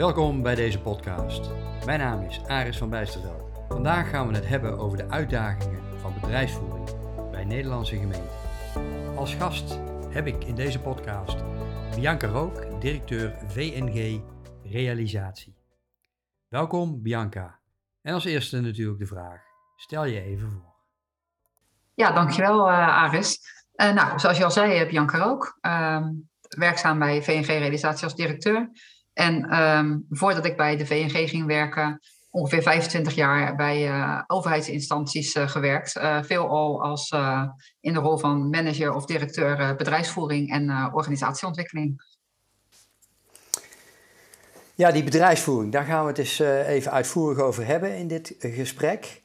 [0.00, 1.50] Welkom bij deze podcast.
[1.84, 3.42] Mijn naam is Aris van Bijsterveld.
[3.68, 6.90] Vandaag gaan we het hebben over de uitdagingen van bedrijfsvoering
[7.30, 9.16] bij Nederlandse gemeenten.
[9.16, 9.78] Als gast
[10.08, 11.36] heb ik in deze podcast
[11.94, 14.22] Bianca Rook, directeur VNG
[14.62, 15.56] Realisatie.
[16.48, 17.60] Welkom Bianca.
[18.02, 19.40] En als eerste natuurlijk de vraag,
[19.76, 20.74] stel je even voor.
[21.94, 23.38] Ja, dankjewel uh, Aris.
[23.74, 26.06] Uh, nou, zoals je al zei, Bianca Rook, uh,
[26.48, 28.70] werkzaam bij VNG Realisatie als directeur.
[29.20, 35.34] En um, voordat ik bij de VNG ging werken, ongeveer 25 jaar bij uh, overheidsinstanties
[35.34, 35.96] uh, gewerkt.
[35.96, 37.10] Uh, veelal als
[37.80, 42.02] in de rol van manager of directeur bedrijfsvoering en organisatieontwikkeling.
[44.74, 49.22] Ja, die bedrijfsvoering, daar gaan we het eens even uitvoerig over hebben in dit gesprek.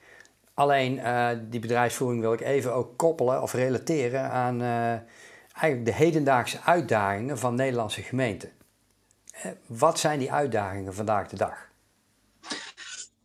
[0.54, 1.02] Alleen
[1.50, 4.62] die bedrijfsvoering wil ik even ook koppelen of relateren aan
[5.54, 8.50] eigenlijk de hedendaagse uitdagingen van Nederlandse gemeenten.
[9.66, 11.68] Wat zijn die uitdagingen vandaag de dag?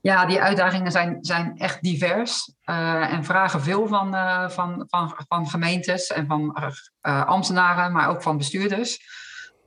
[0.01, 5.15] Ja, die uitdagingen zijn, zijn echt divers uh, en vragen veel van, uh, van, van,
[5.29, 6.57] van gemeentes en van
[7.27, 9.19] ambtenaren, maar ook van bestuurders.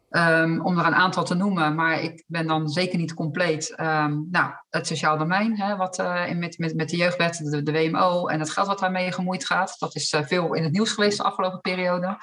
[0.10, 3.80] Um, om er een aantal te noemen, maar ik ben dan zeker niet compleet.
[3.80, 5.98] Um, nou, het sociaal domein, hè, wat
[6.34, 9.76] met, met, met de jeugdwet, de, de WMO en het geld wat daarmee gemoeid gaat.
[9.80, 12.18] Dat is veel in het nieuws geweest de afgelopen periode.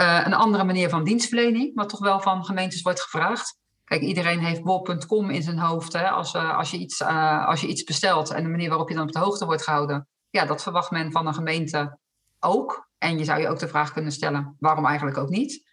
[0.00, 3.58] Uh, een andere manier van dienstverlening, wat toch wel van gemeentes wordt gevraagd.
[3.84, 5.92] Kijk, iedereen heeft bol.com in zijn hoofd.
[5.92, 8.88] Hè, als, uh, als, je iets, uh, als je iets bestelt en de manier waarop
[8.88, 10.08] je dan op de hoogte wordt gehouden.
[10.30, 11.98] Ja, dat verwacht men van een gemeente
[12.40, 12.88] ook.
[12.98, 15.65] En je zou je ook de vraag kunnen stellen, waarom eigenlijk ook niet?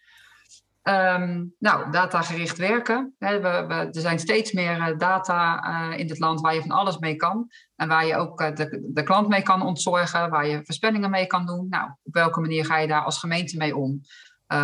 [0.89, 3.15] Um, nou, datagericht werken.
[3.17, 7.15] We, er zijn steeds meer data uh, in dit land waar je van alles mee
[7.15, 7.49] kan.
[7.75, 11.27] En waar je ook uh, de, de klant mee kan ontzorgen, waar je voorspellingen mee
[11.27, 11.67] kan doen.
[11.69, 14.01] Nou, op welke manier ga je daar als gemeente mee om?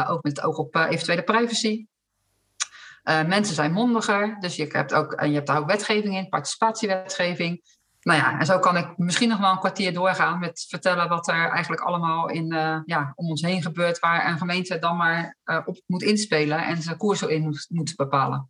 [0.08, 1.86] Ook met het oog op eventuele privacy.
[3.04, 7.61] mensen zijn mondiger, dus je hebt, ook, en je hebt daar ook wetgeving in, participatiewetgeving.
[8.09, 11.27] Nou ja, en zo kan ik misschien nog wel een kwartier doorgaan met vertellen wat
[11.27, 15.37] er eigenlijk allemaal in, uh, ja, om ons heen gebeurt, waar een gemeente dan maar
[15.45, 18.49] uh, op moet inspelen en zijn koers in moet, bepalen.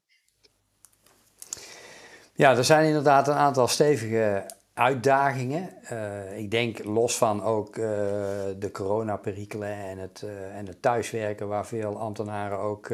[2.34, 5.70] Ja, er zijn inderdaad een aantal stevige uitdagingen.
[5.92, 12.00] Uh, ik denk los van ook de coronaperikelen en het, en het thuiswerken, waar veel
[12.00, 12.90] ambtenaren ook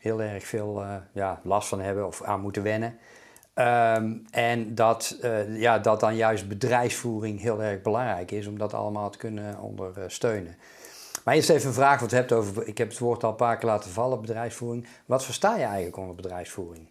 [0.00, 2.98] heel erg veel ja, last van hebben of aan moeten wennen.
[3.58, 8.74] Um, en dat, uh, ja, dat dan juist bedrijfsvoering heel erg belangrijk is om dat
[8.74, 10.56] allemaal te kunnen ondersteunen.
[11.24, 13.36] Maar eerst even een vraag wat je hebt over, ik heb het woord al een
[13.36, 14.86] paar keer laten vallen, bedrijfsvoering.
[15.06, 16.90] Wat versta je eigenlijk onder bedrijfsvoering?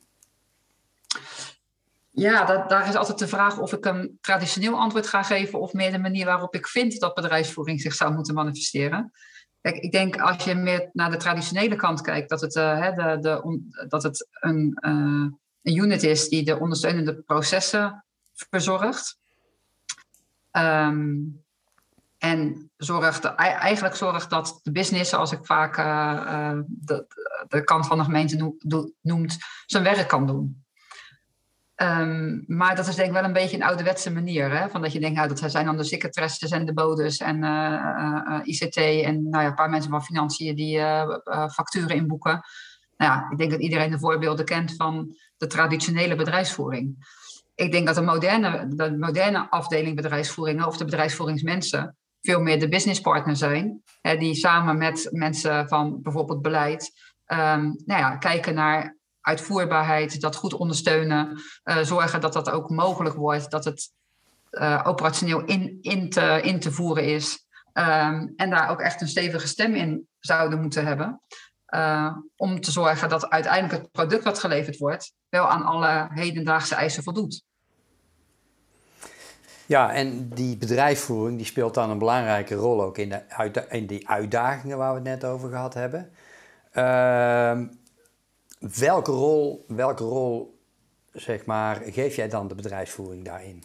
[2.12, 5.74] Ja, dat, daar is altijd de vraag of ik een traditioneel antwoord ga geven of
[5.74, 9.12] meer de manier waarop ik vind dat bedrijfsvoering zich zou moeten manifesteren.
[9.62, 13.18] Kijk, ik denk als je meer naar de traditionele kant kijkt, dat het, uh, de,
[13.20, 15.32] de, dat het een, uh,
[15.66, 19.18] een unit is die de ondersteunende processen verzorgt.
[20.52, 21.44] Um,
[22.18, 27.06] en zorgt, eigenlijk zorgt dat de business, zoals ik vaak uh, de,
[27.48, 28.56] de, kant van de gemeente
[29.02, 30.64] noemt, zijn werk kan doen.
[31.76, 34.58] Um, maar dat is denk ik wel een beetje een ouderwetse manier.
[34.58, 34.70] Hè?
[34.70, 38.40] Van dat je denkt, nou, dat zijn dan de secretaresses en de bodes en uh,
[38.44, 40.80] ICT en nou ja, een paar mensen van financiën die
[41.50, 42.42] facturen inboeken.
[42.98, 46.96] Nou ja, ik denk dat iedereen de voorbeelden kent van de traditionele bedrijfsvoering.
[47.56, 52.70] Ik denk dat de moderne, de moderne afdeling bedrijfsvoeringen of de bedrijfsvoeringsmensen veel meer de
[52.70, 56.92] businesspartner zijn, hè, die samen met mensen van bijvoorbeeld beleid
[57.28, 63.16] um, nou ja, kijken naar uitvoerbaarheid, dat goed ondersteunen, uh, zorgen dat dat ook mogelijk
[63.16, 63.92] wordt, dat het
[64.52, 67.46] uh, operationeel in, in, te, in te voeren is.
[67.74, 71.22] Um, en daar ook echt een stevige stem in zouden moeten hebben.
[71.76, 76.76] Uh, om te zorgen dat uiteindelijk het product wat geleverd wordt wel aan alle hedendaagse
[76.76, 77.44] eisen voldoet.
[79.66, 84.10] Ja, en die bedrijfsvoering die speelt dan een belangrijke rol ook in, de, in die
[84.10, 86.12] uitdagingen waar we het net over gehad hebben.
[86.74, 87.60] Uh,
[88.60, 90.60] welke, rol, welke rol
[91.12, 93.64] zeg maar, geef jij dan de bedrijfsvoering daarin?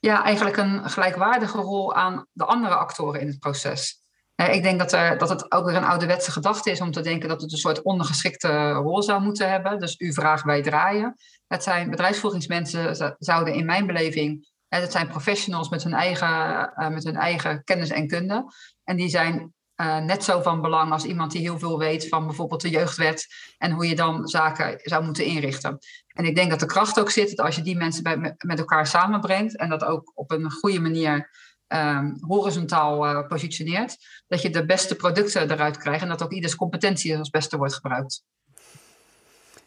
[0.00, 4.03] Ja, eigenlijk een gelijkwaardige rol aan de andere actoren in het proces.
[4.34, 7.40] Ik denk dat, dat het ook weer een ouderwetse gedachte is om te denken dat
[7.40, 9.78] het een soort ondergeschikte rol zou moeten hebben.
[9.78, 11.14] Dus u vraagt wij draaien.
[11.46, 17.04] Het zijn bedrijfsvoeringsmensen, zouden in mijn beleving, het zijn professionals met hun eigen, uh, met
[17.04, 18.52] hun eigen kennis en kunde.
[18.84, 22.26] En die zijn uh, net zo van belang als iemand die heel veel weet van
[22.26, 23.26] bijvoorbeeld de jeugdwet
[23.58, 25.78] en hoe je dan zaken zou moeten inrichten.
[26.06, 28.86] En ik denk dat de kracht ook zit dat als je die mensen met elkaar
[28.86, 31.30] samenbrengt en dat ook op een goede manier
[31.68, 33.96] um, horizontaal uh, positioneert,
[34.26, 37.74] dat je de beste producten eruit krijgt en dat ook ieders competentie als beste wordt
[37.74, 38.22] gebruikt.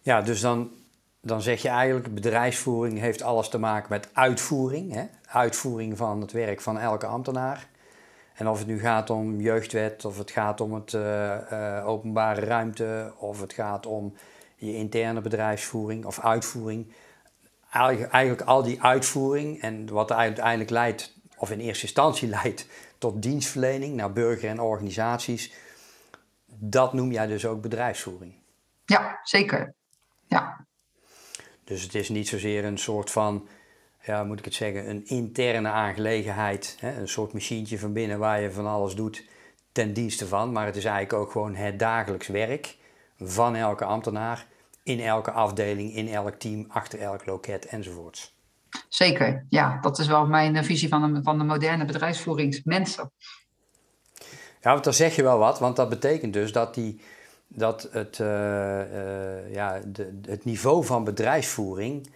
[0.01, 0.71] Ja, dus dan,
[1.21, 4.93] dan zeg je eigenlijk, bedrijfsvoering heeft alles te maken met uitvoering.
[4.93, 5.05] Hè?
[5.25, 7.67] Uitvoering van het werk van elke ambtenaar.
[8.33, 13.13] En of het nu gaat om jeugdwet, of het gaat om het uh, openbare ruimte,
[13.17, 14.13] of het gaat om
[14.55, 16.93] je interne bedrijfsvoering of uitvoering.
[17.69, 22.65] Eigenlijk al die uitvoering en wat uiteindelijk leidt, of in eerste instantie leidt,
[22.97, 25.53] tot dienstverlening naar burger en organisaties,
[26.45, 28.33] dat noem jij dus ook bedrijfsvoering.
[28.85, 29.73] Ja, zeker.
[30.27, 30.65] Ja.
[31.63, 33.47] Dus het is niet zozeer een soort van
[34.07, 36.77] ja, moet ik het zeggen, een interne aangelegenheid.
[36.79, 36.99] Hè?
[36.99, 39.25] Een soort machientje van binnen waar je van alles doet
[39.71, 40.51] ten dienste van.
[40.51, 42.75] Maar het is eigenlijk ook gewoon het dagelijks werk
[43.19, 44.45] van elke ambtenaar
[44.83, 48.36] in elke afdeling, in elk team, achter elk loket enzovoorts.
[48.89, 53.11] Zeker, ja, dat is wel mijn eh, visie van de, van de moderne bedrijfsvoeringsmensen.
[54.61, 57.01] Ja, want dan zeg je wel wat, want dat betekent dus dat, die,
[57.47, 62.09] dat het, uh, uh, ja, de, het niveau van bedrijfsvoering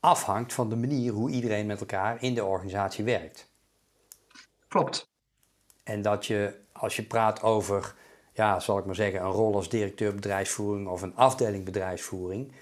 [0.00, 3.50] afhangt van de manier hoe iedereen met elkaar in de organisatie werkt.
[4.68, 5.08] Klopt.
[5.82, 7.94] En dat je, als je praat over,
[8.32, 12.52] ja, zal ik maar zeggen, een rol als directeur bedrijfsvoering of een afdeling bedrijfsvoering,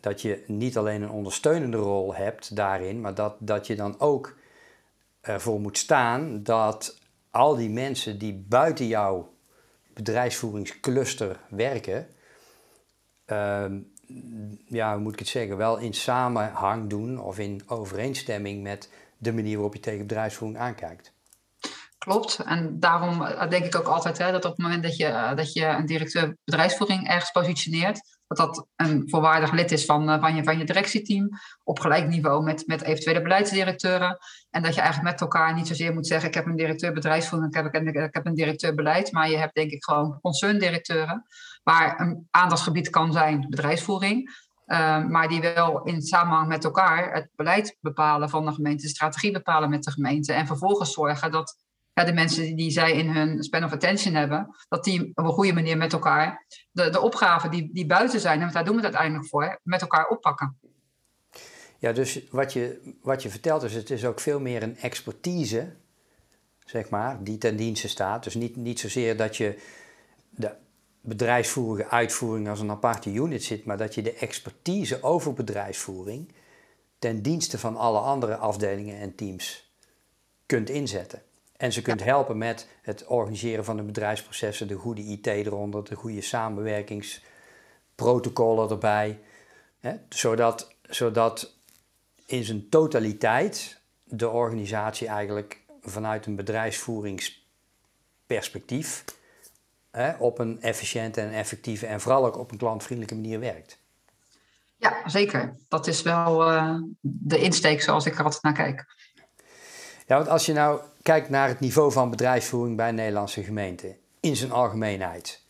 [0.00, 4.36] dat je niet alleen een ondersteunende rol hebt daarin, maar dat, dat je dan ook
[5.20, 6.98] ervoor moet staan dat
[7.30, 9.32] al die mensen die buiten jouw
[9.94, 12.08] bedrijfsvoeringscluster werken,
[13.24, 13.78] ehm,
[14.66, 19.54] ja, moet ik het zeggen, wel in samenhang doen of in overeenstemming met de manier
[19.54, 21.12] waarop je tegen bedrijfsvoering aankijkt.
[21.98, 22.38] Klopt.
[22.38, 25.36] En daarom eh, denk ik ook altijd hè, dat op het moment dat je, eh,
[25.36, 30.20] dat je een directeur bedrijfsvoering ergens positioneert, dat dat een volwaardig lid is van, eh,
[30.20, 31.28] van, je, van je directieteam
[31.64, 34.18] op gelijk niveau met, met eventuele beleidsdirecteuren.
[34.50, 37.54] En dat je eigenlijk met elkaar niet zozeer moet zeggen, ik heb een directeur bedrijfsvoering,
[37.54, 41.26] ik heb, ik, ik heb een directeur beleid, maar je hebt denk ik gewoon concerndirecteuren
[41.62, 44.48] waar een aandachtsgebied kan zijn bedrijfsvoering.
[45.08, 49.32] maar die wel in samenhang met elkaar het beleid bepalen van de gemeente, de strategie
[49.32, 50.32] bepalen met de gemeente.
[50.32, 51.56] En vervolgens zorgen dat
[51.92, 55.32] ja, de mensen die zij in hun span of attention hebben, dat die op een
[55.32, 58.82] goede manier met elkaar de, de opgaven die, die buiten zijn, en daar doen we
[58.82, 60.58] het uiteindelijk voor, met elkaar oppakken.
[61.78, 65.72] Ja, dus wat je, wat je vertelt is, het is ook veel meer een expertise,
[66.64, 68.24] zeg maar, die ten dienste staat.
[68.24, 69.58] Dus niet, niet zozeer dat je
[70.30, 70.54] de
[71.00, 76.32] bedrijfsvoerige uitvoering als een aparte unit zit, maar dat je de expertise over bedrijfsvoering
[76.98, 79.72] ten dienste van alle andere afdelingen en teams
[80.46, 81.22] kunt inzetten.
[81.60, 85.94] En ze kunt helpen met het organiseren van de bedrijfsprocessen, de goede IT eronder, de
[85.94, 89.20] goede samenwerkingsprotocollen erbij.
[89.80, 89.94] Hè?
[90.08, 91.54] Zodat, zodat
[92.26, 99.04] in zijn totaliteit de organisatie eigenlijk vanuit een bedrijfsvoeringsperspectief
[99.90, 103.78] hè, op een efficiënte en effectieve en vooral ook op een klantvriendelijke manier werkt.
[104.76, 105.56] Ja, zeker.
[105.68, 108.86] Dat is wel uh, de insteek zoals ik er altijd naar kijk.
[110.06, 114.36] Ja, want als je nou kijkt naar het niveau van bedrijfsvoering bij Nederlandse gemeenten in
[114.36, 115.44] zijn algemeenheid.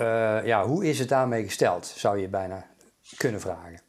[0.00, 2.66] Uh, ja, hoe is het daarmee gesteld, zou je bijna
[3.16, 3.82] kunnen vragen.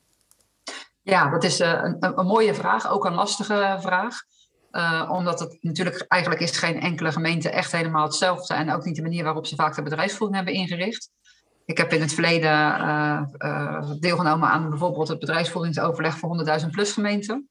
[1.02, 4.16] Ja, dat is uh, een, een, mooie vraag, ook een lastige vraag.
[4.72, 8.54] Uh, omdat het natuurlijk eigenlijk is geen enkele gemeente echt helemaal hetzelfde.
[8.54, 11.10] En ook niet de manier waarop ze vaak de bedrijfsvoering hebben ingericht.
[11.66, 17.51] Ik heb in het verleden deelgenomen aan bijvoorbeeld het bedrijfsvoeringsoverleg voor 100.000 plus gemeenten.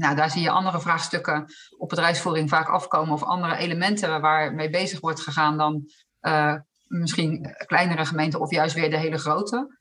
[0.00, 1.46] Nou, daar zie je andere vraagstukken
[1.78, 5.84] op bedrijfsvoering vaak afkomen of andere elementen waar mee bezig wordt gegaan dan
[6.20, 6.54] uh,
[6.86, 9.78] misschien kleinere gemeenten of juist weer de hele grote.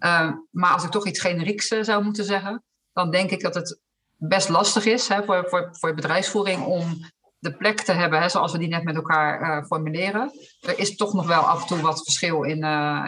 [0.00, 3.54] Uh, maar als ik toch iets generieks uh, zou moeten zeggen, dan denk ik dat
[3.54, 3.80] het
[4.16, 7.04] best lastig is hè, voor, voor, voor bedrijfsvoering om
[7.38, 10.30] de plek te hebben, hè, zoals we die net met elkaar formuleren.
[10.60, 12.62] Er is toch nog wel af en toe wat verschil in,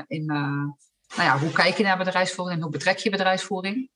[0.06, 0.74] in nou
[1.16, 3.90] ja, hoe kijk je naar bedrijfsvoering en hoe betrek je bedrijfsvoering.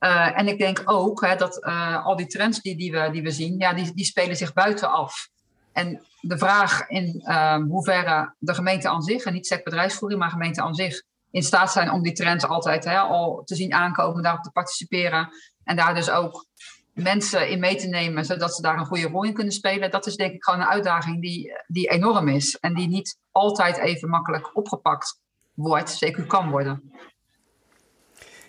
[0.00, 3.22] Uh, en ik denk ook hè, dat uh, al die trends die, die, we, die
[3.22, 5.28] we zien, ja, die, die spelen zich buitenaf.
[5.72, 10.30] En de vraag in uh, hoeverre de gemeente aan zich, en niet SEC bedrijfsvoering, maar
[10.30, 14.22] gemeente aan zich, in staat zijn om die trends altijd hè, al te zien aankomen,
[14.22, 15.28] daarop te participeren.
[15.64, 16.46] En daar dus ook
[16.92, 19.90] mensen in mee te nemen, zodat ze daar een goede rol in kunnen spelen.
[19.90, 22.56] Dat is denk ik gewoon een uitdaging die, die enorm is.
[22.56, 25.20] En die niet altijd even makkelijk opgepakt
[25.54, 26.92] wordt, zeker kan worden.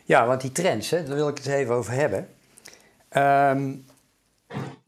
[0.10, 2.28] Ja, want die trends, hè, daar wil ik het even over hebben.
[3.18, 3.86] Um,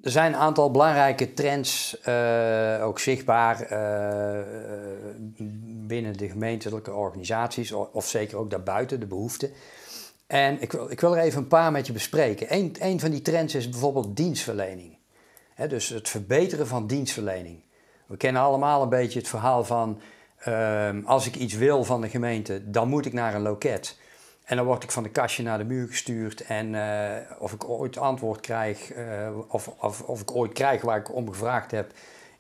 [0.02, 4.40] er zijn een aantal belangrijke trends uh, ook zichtbaar uh,
[5.88, 9.52] binnen de gemeentelijke organisaties, of, of, zeker ook daarbuiten, de behoeften.
[10.28, 12.48] En ik wil, ik wil er even een paar met je bespreken.
[12.50, 14.98] Eén een van die trends is bijvoorbeeld dienstverlening.
[15.68, 17.64] dus het verbeteren van dienstverlening.
[18.06, 20.02] We kennen allemaal een beetje het verhaal van
[20.42, 23.98] Ehm, als ik iets wil van de gemeente, dan moet ik naar een loket.
[24.46, 26.42] En dan word ik van de kastje naar de muur gestuurd.
[26.42, 26.76] En
[27.40, 28.92] of ik ooit antwoord krijg,
[29.48, 31.92] of, of, of ik ooit krijg waar ik om gevraagd heb,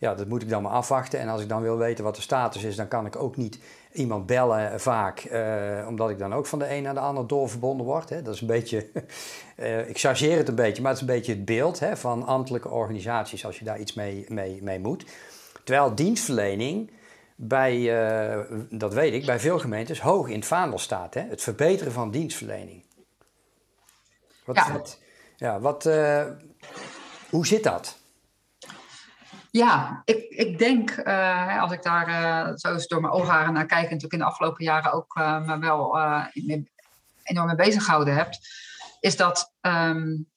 [0.01, 1.20] ja, dat moet ik dan maar afwachten.
[1.20, 3.60] En als ik dan wil weten wat de status is, dan kan ik ook niet
[3.91, 7.86] iemand bellen vaak, uh, omdat ik dan ook van de een naar de ander doorverbonden
[7.86, 8.10] word.
[8.10, 8.22] Hè.
[8.22, 8.88] Dat is een beetje,
[9.88, 12.70] ik chargeer het een beetje, maar het is een beetje het beeld hè, van ambtelijke
[12.70, 14.25] organisaties als je daar iets mee,
[14.62, 15.05] mee moet.
[15.63, 16.91] Terwijl dienstverlening
[17.43, 21.13] bij, uh, dat weet ik, bij veel gemeentes hoog in het vaandel staat.
[21.13, 21.21] Hè.
[21.21, 22.86] Het verbeteren van dienstverlening.
[24.45, 24.71] Wat, ja.
[24.71, 25.00] Wat,
[25.36, 25.83] ja, wat,
[27.29, 28.00] hoe zit dat?
[29.51, 33.65] Ja, ik, ik denk, uh, als ik daar uh, zo eens door mijn oogharen naar
[33.65, 36.00] kijk, en natuurlijk in de afgelopen jaren ook me wel
[37.24, 38.29] enorm mee bezig gehouden heb,
[39.00, 40.30] is dat um,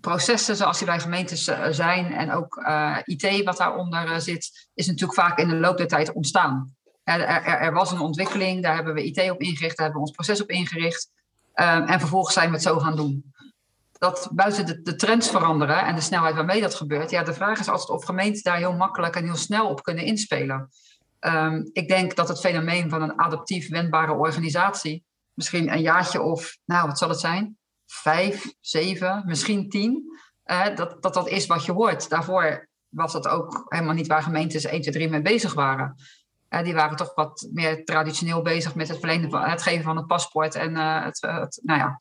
[0.00, 2.62] processen zoals die bij gemeentes zijn en ook
[3.04, 6.76] IT wat daaronder zit, is natuurlijk vaak in de loop der tijd ontstaan.
[7.02, 10.16] Er, er, was een ontwikkeling, daar hebben we IT op ingericht, daar hebben we ons
[10.16, 11.10] proces op ingericht.
[11.54, 13.32] Um, en vervolgens zijn we het zo gaan doen
[13.98, 17.68] dat buiten de, trends veranderen en de snelheid waarmee dat gebeurt, ja, de vraag is
[17.68, 20.68] altijd of gemeenten daar heel makkelijk en heel snel op kunnen inspelen.
[21.20, 25.04] Um, ik denk dat het fenomeen van een adaptief wendbare organisatie
[25.34, 27.57] misschien een jaartje of, nou, wat zal het zijn?
[27.90, 30.18] Vijf, zeven, misschien tien.
[30.46, 32.08] Uh, dat, dat dat is wat je hoort.
[32.08, 35.94] Daarvoor was dat ook helemaal niet waar gemeentes 1, 2, 3 mee bezig waren.
[36.50, 40.06] Uh, die waren toch wat meer traditioneel bezig met het, verlenen, het geven van het
[40.06, 41.98] paspoort en uh, het, nou ja,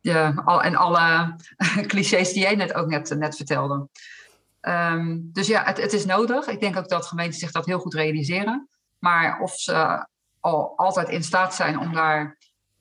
[0.00, 1.36] ja, al, en alle
[1.86, 3.88] clichés die jij net ook net, net vertelde.
[4.60, 6.46] Um, dus ja, het, het, is nodig.
[6.46, 8.68] Ik denk ook dat gemeenten zich dat heel goed realiseren.
[8.98, 10.06] Maar of ze
[10.40, 12.35] al altijd in staat zijn om daar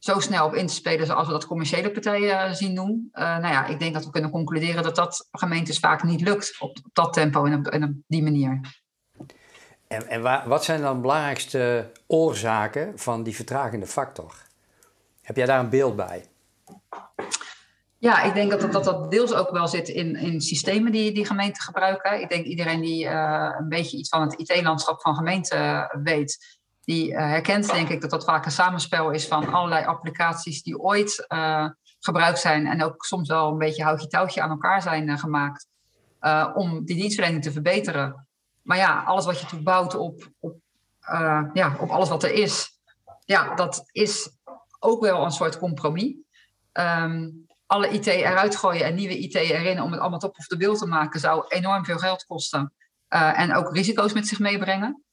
[0.05, 3.09] zo snel op in te spelen zoals we dat commerciële partijen zien doen.
[3.13, 6.55] Uh, nou ja, ik denk dat we kunnen concluderen dat dat gemeentes vaak niet lukt
[6.59, 8.59] op, dat tempo en op, en op die manier.
[9.87, 14.35] En, en waar, wat zijn dan de belangrijkste oorzaken van die vertragende factor?
[15.21, 16.25] Heb jij daar een beeld bij?
[17.97, 21.25] Ja, ik denk dat dat, dat, deels ook wel zit in, in systemen die, die
[21.25, 22.21] gemeenten gebruiken.
[22.21, 26.54] Ik denk iedereen die uh, een beetje iets van het IT-landschap van gemeenten weet,
[26.85, 30.79] die uh, herkent denk ik dat dat vaak een samenspel is van allerlei applicaties die
[30.79, 35.67] ooit uh, gebruikt zijn en ook soms wel een beetje houtje-touwtje aan elkaar zijn gemaakt
[36.53, 38.27] om die dienstverlening te verbeteren.
[38.61, 40.57] Maar ja, alles wat je toebouwt op, op,
[41.53, 42.79] ja, op alles wat er is,
[43.25, 44.29] ja, dat is
[44.79, 46.15] ook wel een soort compromis.
[46.73, 50.57] Um, alle IT eruit gooien en nieuwe IT erin om het allemaal top of de
[50.57, 52.73] beeld te maken, zou enorm veel geld kosten.
[53.07, 55.04] En ook risico's met zich meebrengen.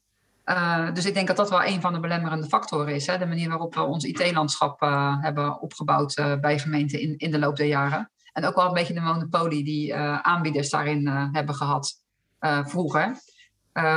[0.44, 3.06] Uh, dus ik denk dat dat wel een van de belemmerende factoren is.
[3.06, 3.18] Hè?
[3.18, 7.56] De manier waarop we ons IT-landschap uh, hebben opgebouwd bij gemeenten in, in de loop
[7.56, 8.10] der jaren.
[8.32, 11.92] En ook wel een beetje de monopolie die aanbieders daarin hebben gehad
[12.40, 13.16] vroeger.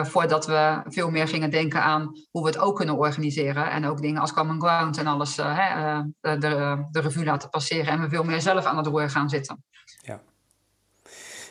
[0.01, 3.71] Voordat we veel meer gingen denken aan hoe we het ook kunnen organiseren.
[3.71, 7.87] En ook dingen als common ground en alles de, de revue laten passeren.
[7.87, 9.63] En we veel meer zelf aan het roer gaan zitten.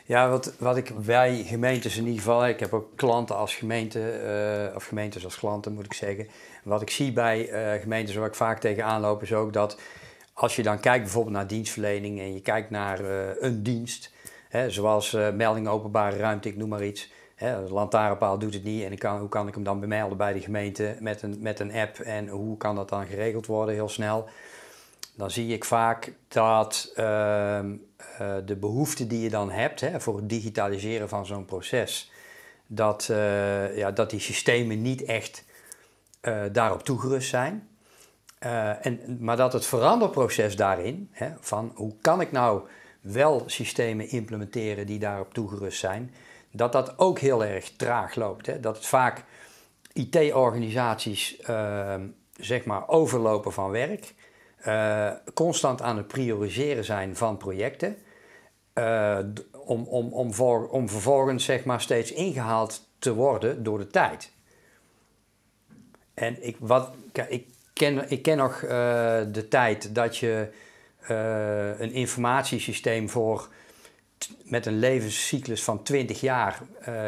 [0.07, 4.73] Ja, wat, wat ik bij gemeentes in ieder geval, ik heb ook klanten als gemeente,
[4.75, 6.29] of gemeentes als klanten moet ik zeggen.
[6.65, 7.49] Wat ik zie bij
[7.81, 9.81] gemeentes waar ik vaak tegenaan loop is ook dat
[10.33, 13.01] als je dan kijkt bijvoorbeeld naar dienstverlening en je kijkt naar
[13.41, 14.13] een dienst,
[14.49, 18.99] hè, zoals melding openbare ruimte, ik noem maar iets Hè, lantaarnpaal doet het niet en
[18.99, 21.99] kan, hoe kan ik hem dan bemelden bij de gemeente met een, met een app
[21.99, 24.29] en hoe kan dat dan geregeld worden heel snel?
[25.17, 26.93] Dan zie ik vaak dat
[28.21, 32.13] uh, de behoefte die je dan hebt hè, voor het digitaliseren van zo'n proces,
[32.67, 35.45] dat, uh, ja, dat die systemen niet echt
[36.21, 37.69] eh, daarop toegerust zijn.
[38.39, 42.63] en, maar dat het veranderproces daarin, hè, van hoe kan ik nou
[43.01, 46.15] wel systemen implementeren die daarop toegerust zijn,
[46.51, 48.47] dat dat ook heel erg traag loopt.
[48.47, 48.61] Hè?
[48.61, 49.25] Dat het vaak
[49.93, 51.95] IT-organisaties uh,
[52.37, 54.15] zeg maar overlopen van werk,
[54.67, 57.97] uh, constant aan het prioriseren zijn van projecten,
[58.75, 59.19] uh,
[59.53, 64.33] om, om, om, voor, om vervolgens zeg maar steeds ingehaald te worden door de tijd.
[66.15, 66.91] En ik, wat,
[67.29, 68.61] ik, ken, ik ken nog
[69.31, 70.49] de tijd dat je
[71.79, 73.49] een informatiesysteem voor
[74.45, 76.63] met een levenscyclus van 20 jaar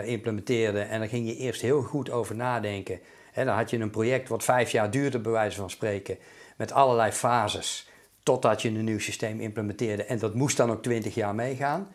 [0.04, 0.80] implementeerde.
[0.80, 3.00] En daar ging je eerst heel goed over nadenken.
[3.32, 6.18] He, dan had je een project wat vijf jaar duurde, bij wijze van spreken,
[6.56, 7.90] met allerlei fases,
[8.22, 10.04] totdat je een nieuw systeem implementeerde.
[10.04, 11.88] En dat moest dan ook 20 jaar meegaan.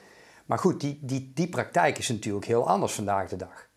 [0.45, 3.67] Maar goed, die, die, die praktijk is natuurlijk heel anders vandaag de dag.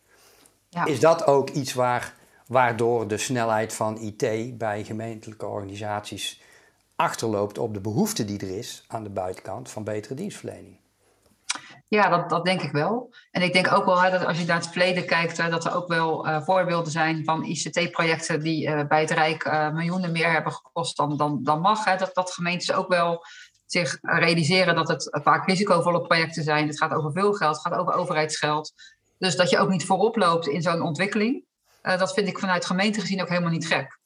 [0.69, 0.85] Ja.
[0.85, 2.15] Is dat ook iets waar,
[2.47, 6.43] waardoor de snelheid van IT bij gemeentelijke organisaties
[6.97, 10.77] achterloopt op de behoefte die er is aan de buitenkant van betere dienstverlening?
[11.89, 13.15] Ja, dat, dat denk ik wel.
[13.31, 15.75] En ik denk ook wel dat als je naar het verleden kijkt, hè, dat er
[15.75, 20.33] ook wel uh, voorbeelden zijn van ICT-projecten die uh, bij het Rijk uh, miljoenen meer
[20.33, 21.85] hebben gekost dan, dan, dan mag.
[21.85, 21.97] Hè.
[21.97, 23.25] Dat, dat gemeentes ook wel
[23.67, 26.67] zich realiseren dat het vaak risicovolle projecten zijn.
[26.67, 28.73] Het gaat over veel geld, het gaat over overheidsgeld.
[29.19, 31.45] Dus dat je ook niet voorop loopt in zo'n ontwikkeling.
[31.83, 33.99] dat vind ik vanuit gemeente gezien ook helemaal niet gek.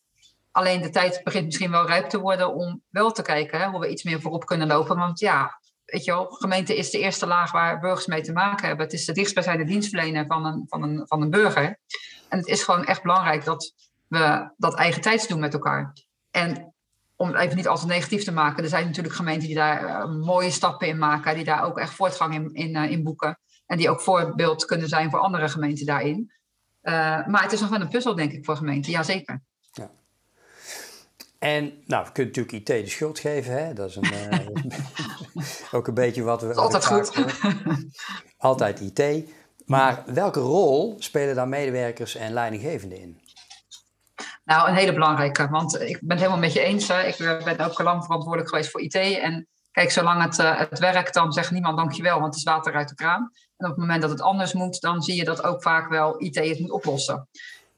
[0.51, 3.81] Alleen de tijd begint misschien wel rijp te worden om wel te kijken hè, hoe
[3.81, 4.97] we iets meer voorop kunnen lopen.
[4.97, 5.58] Want ja,
[5.91, 8.85] weet je wel, gemeente is de eerste laag waar burgers mee te maken hebben.
[8.85, 11.79] Het is de dichtstbijzijnde dienstverlener van een, van, een, van een burger.
[12.29, 13.75] En het is gewoon echt belangrijk dat
[14.07, 15.93] we dat eigen tijds doen met elkaar.
[16.31, 16.75] En
[17.17, 20.05] om het even niet altijd negatief te maken, er zijn natuurlijk gemeenten die daar uh,
[20.05, 23.39] mooie stappen in maken, die daar ook echt voortgang in, in, uh, in boeken.
[23.67, 26.33] En die ook voorbeeld kunnen zijn voor andere gemeenten daarin.
[26.83, 29.43] Uh, maar het is nog wel een puzzel, denk ik, voor gemeenten, jazeker.
[29.73, 29.91] Ja.
[31.39, 33.53] En nou, we kunnen natuurlijk IT de schuld geven.
[33.53, 33.73] Hè?
[33.73, 34.05] Dat is een,
[35.73, 36.55] ook een beetje wat we.
[36.55, 37.13] Altijd goed.
[38.39, 39.29] altijd IT.
[39.67, 43.21] Maar welke rol spelen daar medewerkers en leidinggevenden in?
[44.45, 45.49] Nou, een hele belangrijke.
[45.49, 46.89] Want ik ben het helemaal met je eens.
[46.89, 47.03] Hè.
[47.03, 48.95] Ik ben ook lang verantwoordelijk geweest voor IT.
[48.95, 52.75] En kijk, zolang het, uh, het werkt, dan zegt niemand dankjewel, want het is water
[52.75, 53.31] uit de kraan.
[53.57, 56.21] En op het moment dat het anders moet, dan zie je dat ook vaak wel
[56.23, 57.29] IT het moet oplossen.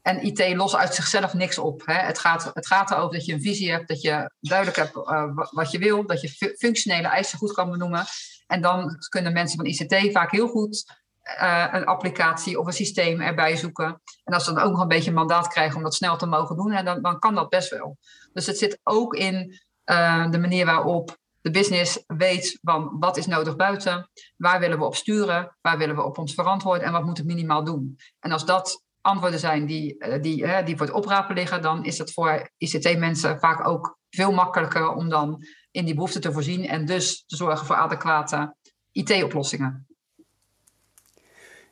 [0.02, 1.82] En IT lost uit zichzelf niks op.
[1.84, 1.94] Hè.
[1.94, 5.24] Het, gaat, het gaat erover dat je een visie hebt, dat je duidelijk hebt uh,
[5.50, 8.04] wat je wil, dat je functionele eisen goed kan benoemen.
[8.46, 10.98] En dan kunnen mensen van ICT vaak heel goed
[11.40, 14.00] uh, een applicatie of een systeem erbij zoeken.
[14.24, 16.26] En als ze dan ook nog een beetje een mandaat krijgen om dat snel te
[16.26, 17.96] mogen doen, hè, dan, dan kan dat best wel.
[18.32, 23.26] Dus het zit ook in uh, de manier waarop de business weet van wat is
[23.26, 27.04] nodig buiten, waar willen we op sturen, waar willen we op ons verantwoorden en wat
[27.04, 27.98] moet het minimaal doen.
[28.20, 31.84] En als dat antwoorden zijn die, eh, die, hè, die voor het oprapen liggen, dan
[31.84, 36.66] is het voor ICT-mensen vaak ook veel makkelijker om dan in die behoefte te voorzien
[36.66, 38.54] en dus te zorgen voor adequate
[38.92, 39.86] IT-oplossingen.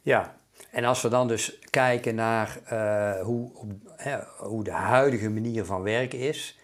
[0.03, 0.37] Ja,
[0.71, 3.51] en als we dan dus kijken naar uh, hoe,
[4.39, 6.59] hoe de huidige manier van werken is,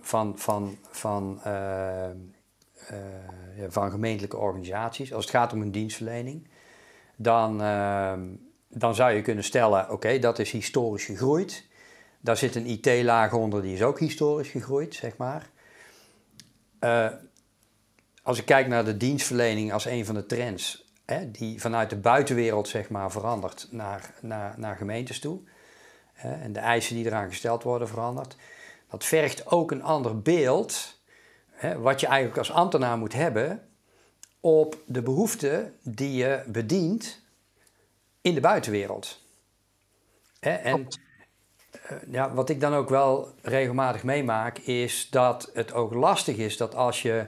[0.00, 1.40] van, van, van,
[3.68, 6.48] van gemeentelijke organisaties, als het gaat om een dienstverlening,
[7.16, 8.20] dan ehm,
[8.68, 11.66] dan zou je kunnen stellen, oké, dat is historisch gegroeid.
[12.20, 15.50] Daar zit een IT-laag onder, die is ook historisch gegroeid, zeg maar.
[16.80, 17.08] Uh,
[18.22, 21.96] als ik kijk naar de dienstverlening als een van de trends, hè, die vanuit de
[21.96, 25.40] buitenwereld zeg maar, verandert naar, naar, naar gemeentes toe.
[26.12, 28.36] Hè, en de eisen die eraan gesteld worden veranderd.
[28.90, 31.00] Dat vergt ook een ander beeld,
[31.50, 33.68] hè, wat je eigenlijk als ambtenaar moet hebben
[34.40, 37.20] op de behoeften die je bedient
[38.28, 39.20] in de buitenwereld.
[40.40, 40.50] Hè?
[40.50, 40.86] En
[41.90, 46.56] uh, ja, wat ik dan ook wel regelmatig meemaak, is dat het ook lastig is
[46.56, 47.26] dat als je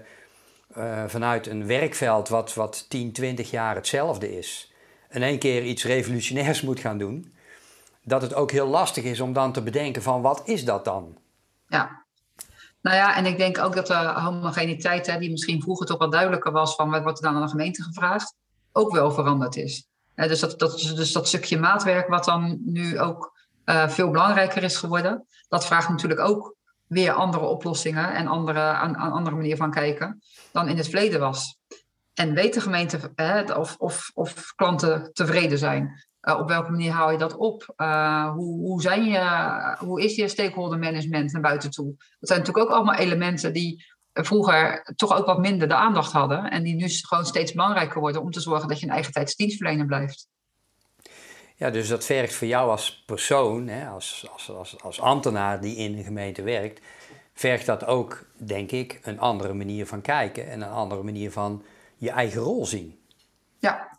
[0.76, 4.72] uh, vanuit een werkveld wat, wat 10, 20 jaar hetzelfde is,
[5.10, 7.34] in één keer iets revolutionairs moet gaan doen,
[8.02, 11.18] dat het ook heel lastig is om dan te bedenken van wat is dat dan?
[11.66, 12.04] Ja,
[12.80, 16.12] nou ja, en ik denk ook dat de homogeniteit, hè, die misschien vroeger toch wat
[16.12, 18.34] duidelijker was van wat wordt er dan aan de gemeente gevraagd,
[18.72, 19.89] ook wel veranderd is
[20.28, 24.76] dus, dat, dat, dus dat stukje maatwerk, wat dan nu ook uh, veel belangrijker is
[24.76, 26.54] geworden, dat vraagt natuurlijk ook
[26.86, 31.20] weer andere oplossingen en andere, aan, aan andere manier van kijken dan in het verleden
[31.20, 31.58] was.
[32.14, 33.12] En weet de gemeente
[33.56, 36.08] of, of, of klanten tevreden zijn?
[36.22, 37.72] Uh, op welke manier hou je dat op?
[37.76, 41.94] Uh, hoe, hoe, zijn je, hoe is je stakeholder management naar buiten toe?
[41.96, 46.50] Dat zijn natuurlijk ook allemaal elementen die vroeger toch ook wat minder de aandacht hadden.
[46.50, 49.86] En die nu gewoon steeds belangrijker worden om te zorgen dat je een eigen tijdsdienstverlener
[49.86, 50.28] blijft.
[51.56, 55.76] Ja, dus dat vergt voor jou als persoon, hè, als, als, als, als ambtenaar die
[55.76, 56.80] in een gemeente werkt,
[57.34, 61.64] vergt dat ook, denk ik, een andere manier van kijken en een andere manier van
[61.96, 62.98] je eigen rol zien.
[63.58, 63.98] Ja,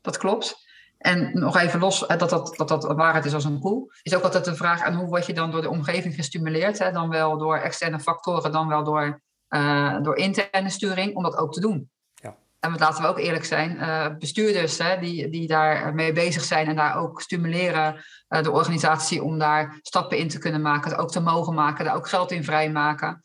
[0.00, 0.68] dat klopt.
[0.98, 4.22] En nog even los, dat dat, dat, dat waarheid is als een koe, is ook
[4.22, 6.78] altijd de vraag aan hoe word je dan door de omgeving gestimuleerd.
[6.78, 6.92] Hè?
[6.92, 11.52] Dan wel door externe factoren, dan wel door uh, door interne sturing, om dat ook
[11.52, 11.90] te doen.
[12.14, 12.36] Ja.
[12.60, 16.66] En laten we ook eerlijk zijn, uh, bestuurders hè, die, die daar mee bezig zijn
[16.66, 17.94] en daar ook stimuleren
[18.28, 21.96] uh, de organisatie om daar stappen in te kunnen maken, ook te mogen maken, daar
[21.96, 23.20] ook geld in vrijmaken.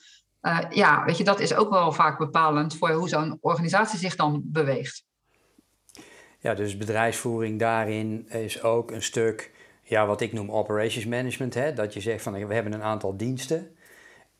[0.69, 4.41] ja, weet je, dat is ook wel vaak bepalend voor hoe zo'n organisatie zich dan
[4.43, 5.03] beweegt.
[6.45, 9.51] Ja, dus bedrijfsvoering daarin is ook een stuk,
[9.83, 11.53] ja, wat ik noem operations management.
[11.53, 11.73] Hè?
[11.73, 13.74] Dat je zegt van we hebben een aantal diensten.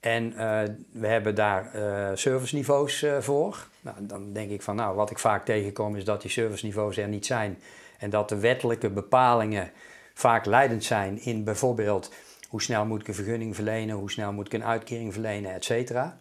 [0.06, 3.68] En uh, we hebben daar uh, serviceniveaus uh, voor.
[3.82, 7.08] Nou, dan denk ik van, nou, wat ik vaak tegenkom is dat die serviceniveaus er
[7.08, 7.60] niet zijn.
[7.98, 9.72] En dat de wettelijke bepalingen
[10.14, 12.14] vaak leidend zijn in bijvoorbeeld
[12.50, 15.64] hoe snel moet ik een vergunning verlenen, hoe snel moet ik een uitkering verlenen, et
[15.64, 16.20] cetera.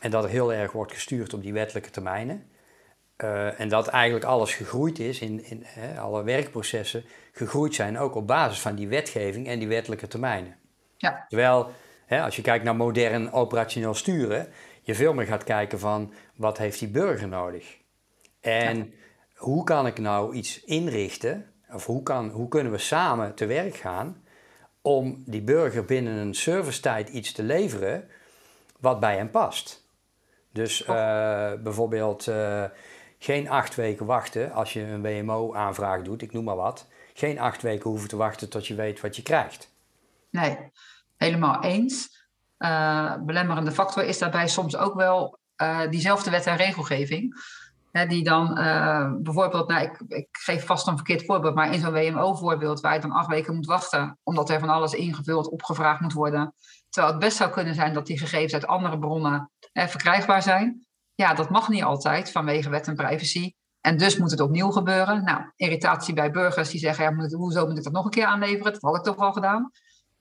[0.00, 2.44] En dat er heel erg wordt gestuurd op die wettelijke termijnen.
[3.56, 5.64] en dat eigenlijk alles gegroeid is, in, in
[5.98, 10.56] alle werkprocessen gegroeid zijn, ook op basis van die wetgeving en die wettelijke termijnen.
[10.96, 11.24] Ja.
[11.28, 11.70] Terwijl,
[12.10, 14.48] hè, als je kijkt naar modern operationeel sturen,
[14.82, 17.76] je veel meer gaat kijken van wat heeft die burger nodig?
[18.40, 18.94] En
[19.34, 23.74] hoe kan ik nou iets inrichten, of hoe, kan, hoe kunnen we samen te werk
[23.74, 24.22] gaan
[24.82, 28.08] om die burger binnen een servicetijd iets te leveren
[28.80, 29.88] wat bij hem past?
[30.52, 30.86] Dus uh,
[31.62, 32.64] bijvoorbeeld uh,
[33.18, 36.88] geen acht weken wachten als je een WMO-aanvraag doet, ik noem maar wat.
[37.14, 39.72] Geen acht weken hoeven te wachten tot je weet wat je krijgt.
[40.30, 40.58] Nee,
[41.22, 42.18] helemaal eens.
[42.58, 45.38] Uh, belemmerende factor is daarbij soms ook wel
[45.90, 47.34] diezelfde wet en regelgeving
[48.08, 51.92] die dan uh, bijvoorbeeld, nou, ik, ik, geef vast een verkeerd voorbeeld, maar in zo'n
[51.92, 56.12] WMO-voorbeeld waar je dan acht weken moet wachten, omdat er van alles ingevuld, opgevraagd moet
[56.12, 56.54] worden.
[56.88, 60.86] Terwijl het best zou kunnen zijn dat die gegevens uit andere bronnen verkrijgbaar zijn.
[61.14, 63.52] Ja, dat mag niet altijd vanwege wet en privacy.
[63.80, 65.24] En dus moet het opnieuw gebeuren.
[65.24, 68.24] Nou, irritatie bij burgers die zeggen, ja, moet, hoezo moet ik dat nog een keer
[68.24, 68.72] aanleveren?
[68.72, 69.70] Dat had ik toch al gedaan.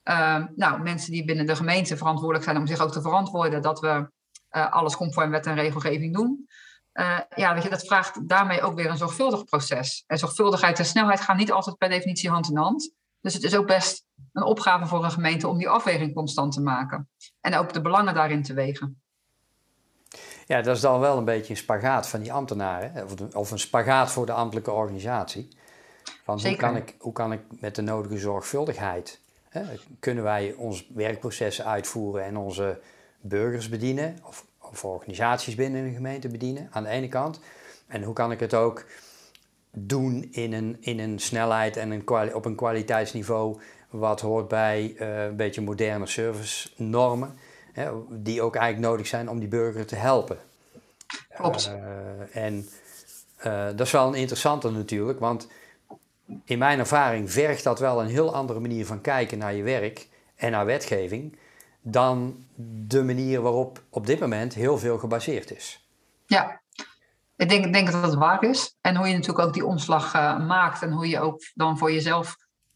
[0.09, 3.79] Uh, nou, mensen die binnen de gemeente verantwoordelijk zijn om zich ook te verantwoorden dat
[3.79, 4.09] we
[4.51, 6.47] uh, alles conform wet en regelgeving doen.
[6.93, 10.03] Uh, ja, weet je, dat vraagt daarmee ook weer een zorgvuldig proces.
[10.07, 12.91] En zorgvuldigheid en snelheid gaan niet altijd per definitie hand in hand.
[13.21, 16.61] Dus het is ook best een opgave voor een gemeente om die afweging constant te
[16.61, 17.09] maken.
[17.41, 19.01] En ook de belangen daarin te wegen.
[20.45, 23.07] Ja, dat is dan wel een beetje een spagaat van die ambtenaren.
[23.33, 25.47] Of een spagaat voor de ambtelijke organisatie.
[26.23, 29.21] Van hoe, kan ik, hoe kan ik met de nodige zorgvuldigheid...
[29.49, 29.63] Hè,
[29.99, 32.79] kunnen wij ons werkprocessen uitvoeren en onze
[33.21, 34.17] burgers bedienen...
[34.23, 37.39] of of organisaties binnen een gemeente bedienen aan de ene kant.
[37.87, 38.85] En hoe kan ik het ook
[39.71, 43.59] doen in een, in een snelheid en een op een kwaliteitsniveau
[43.89, 47.35] wat hoort bij uh, een beetje moderne service normen,
[47.71, 50.37] hè, die ook eigenlijk nodig zijn om die burger te helpen.
[51.35, 51.71] Klopt.
[51.75, 52.69] Uh, en
[53.45, 55.47] uh, dat is wel een interessante natuurlijk, want
[56.45, 60.07] in mijn ervaring vergt dat wel een heel andere manier van kijken naar je werk
[60.35, 61.37] en naar wetgeving
[61.81, 62.45] dan
[62.87, 65.87] de manier waarop op dit moment heel veel gebaseerd is.
[66.25, 66.61] Ja,
[67.35, 68.77] ik denk, denk dat dat waar is.
[68.81, 71.91] En hoe je natuurlijk ook die omslag uh, maakt en hoe je ook dan voor
[71.91, 72.35] jezelf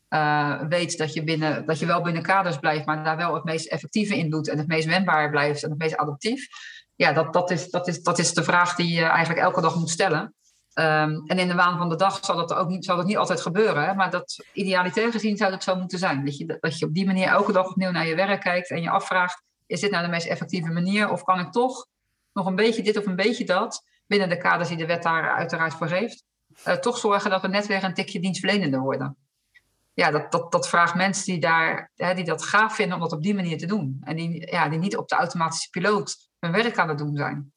[0.10, 3.44] uh, weet dat je, binnen, dat je wel binnen kaders blijft, maar daar wel het
[3.44, 6.48] meest effectieve in doet en het meest wendbaar blijft en het meest adaptief.
[6.96, 9.76] Ja, dat, dat, is, dat, is, dat is de vraag die je eigenlijk elke dag
[9.76, 10.34] moet stellen.
[10.76, 13.18] Um, en in de waan van de dag zal dat ook niet, zal dat niet
[13.18, 13.84] altijd gebeuren.
[13.86, 13.94] Hè?
[13.94, 16.26] Maar dat, idealitair gezien zou dat zo moeten zijn.
[16.26, 18.82] Dat je, dat je op die manier elke dag opnieuw naar je werk kijkt en
[18.82, 21.10] je afvraagt: is dit nou de meest effectieve manier?
[21.10, 21.88] Of kan ik toch
[22.34, 25.36] nog een beetje dit of een beetje dat, binnen de kaders die de wet daar
[25.36, 26.24] uiteraard voor geeft,
[26.68, 29.18] uh, toch zorgen dat we net weer een tikje dienstverlenender worden?
[29.94, 33.12] Ja, dat, dat, dat vraagt mensen die, daar, hè, die dat gaaf vinden om dat
[33.12, 34.02] op die manier te doen.
[34.04, 37.53] En die, ja, die niet op de automatische piloot hun werk aan het doen zijn.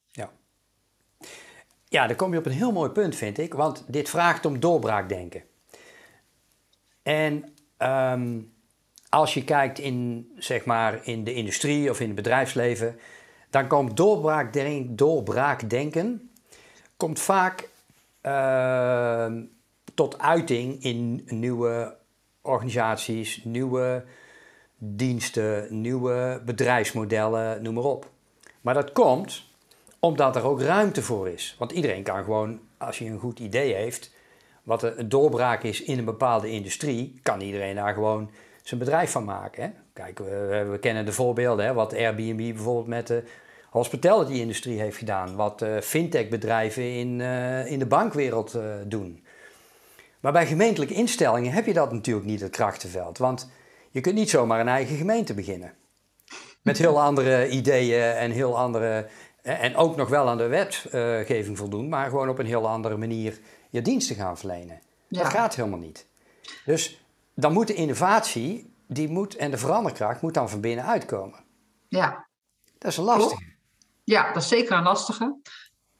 [1.96, 3.54] Ja, dan kom je op een heel mooi punt, vind ik.
[3.54, 5.42] Want dit vraagt om doorbraakdenken.
[7.02, 7.44] En
[7.76, 8.40] ehm,
[9.08, 12.98] als je kijkt in, zeg maar, in de industrie of in het bedrijfsleven,
[13.50, 16.30] dan komt doorbraakdenken, doorbraakdenken
[16.96, 17.68] komt vaak
[18.20, 19.42] ehm,
[19.94, 21.96] tot uiting in nieuwe
[22.40, 24.04] organisaties, nieuwe
[24.78, 28.10] diensten, nieuwe bedrijfsmodellen, noem maar op.
[28.60, 29.45] Maar dat komt
[29.98, 31.56] omdat er ook ruimte voor is.
[31.58, 34.14] Want iedereen kan gewoon, als je een goed idee heeft,
[34.62, 38.30] wat een doorbraak is in een bepaalde industrie, kan iedereen daar gewoon
[38.62, 39.74] zijn bedrijf van maken.
[39.92, 43.22] Kijk, we, we, kennen de voorbeelden, hè, wat Airbnb bijvoorbeeld met de
[43.70, 49.24] hospitality-industrie heeft gedaan, wat uh, fintech-bedrijven in, uh, in de bankwereld uh, doen.
[50.20, 53.18] Maar bij gemeentelijke instellingen heb je dat natuurlijk niet, het krachtenveld.
[53.18, 53.50] Want
[53.90, 55.72] je kunt niet zomaar een eigen gemeente beginnen.
[56.62, 59.06] Met heel andere ideeën en heel andere
[59.46, 63.38] en ook nog wel aan de wetgeving voldoen, maar gewoon op een heel andere manier
[63.70, 64.80] je diensten gaan verlenen.
[65.08, 66.06] Dat gaat helemaal niet.
[66.64, 67.00] Dus
[67.34, 71.44] dan moet de innovatie die moet, en de veranderkracht moet dan van binnen uitkomen.
[71.88, 72.26] Ja.
[72.78, 73.54] Dat is een lastige.
[74.04, 75.36] Ja, dat is zeker een lastige.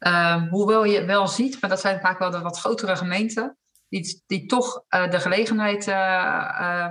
[0.01, 3.57] Uh, hoewel je wel ziet, maar dat zijn vaak wel de wat grotere gemeenten,
[3.89, 6.91] die, die toch uh, de gelegenheid uh,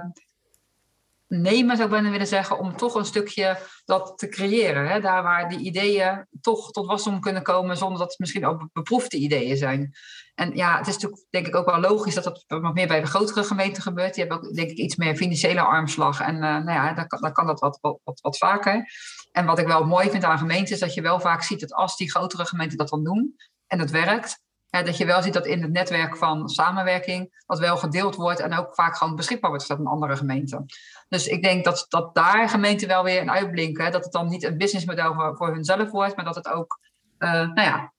[1.41, 4.87] nemen, zou ik bijna willen zeggen, om toch een stukje dat te creëren.
[4.87, 4.99] Hè?
[4.99, 9.17] Daar waar die ideeën toch tot wasdom kunnen komen, zonder dat het misschien ook beproefde
[9.17, 9.93] ideeën zijn.
[10.35, 13.01] En ja, het is natuurlijk denk ik ook wel logisch dat dat wat meer bij
[13.01, 14.13] de grotere gemeenten gebeurt.
[14.13, 16.19] Die hebben ook denk ik iets meer financiële armslag.
[16.21, 18.85] En uh, nou ja, dan, dan kan dat wat, wat, wat, wat vaker.
[19.31, 21.73] En wat ik wel mooi vind aan gemeenten is dat je wel vaak ziet dat
[21.73, 23.35] als die grotere gemeenten dat dan doen
[23.67, 24.43] en het werkt,
[24.83, 28.53] dat je wel ziet dat in het netwerk van samenwerking dat wel gedeeld wordt en
[28.53, 30.65] ook vaak gewoon beschikbaar wordt voor een andere gemeente.
[31.09, 33.91] Dus ik denk dat, dat daar gemeenten wel weer in uitblinken.
[33.91, 36.79] Dat het dan niet een businessmodel voor, voor hunzelf wordt, maar dat het ook
[37.19, 37.93] uh, nou ja,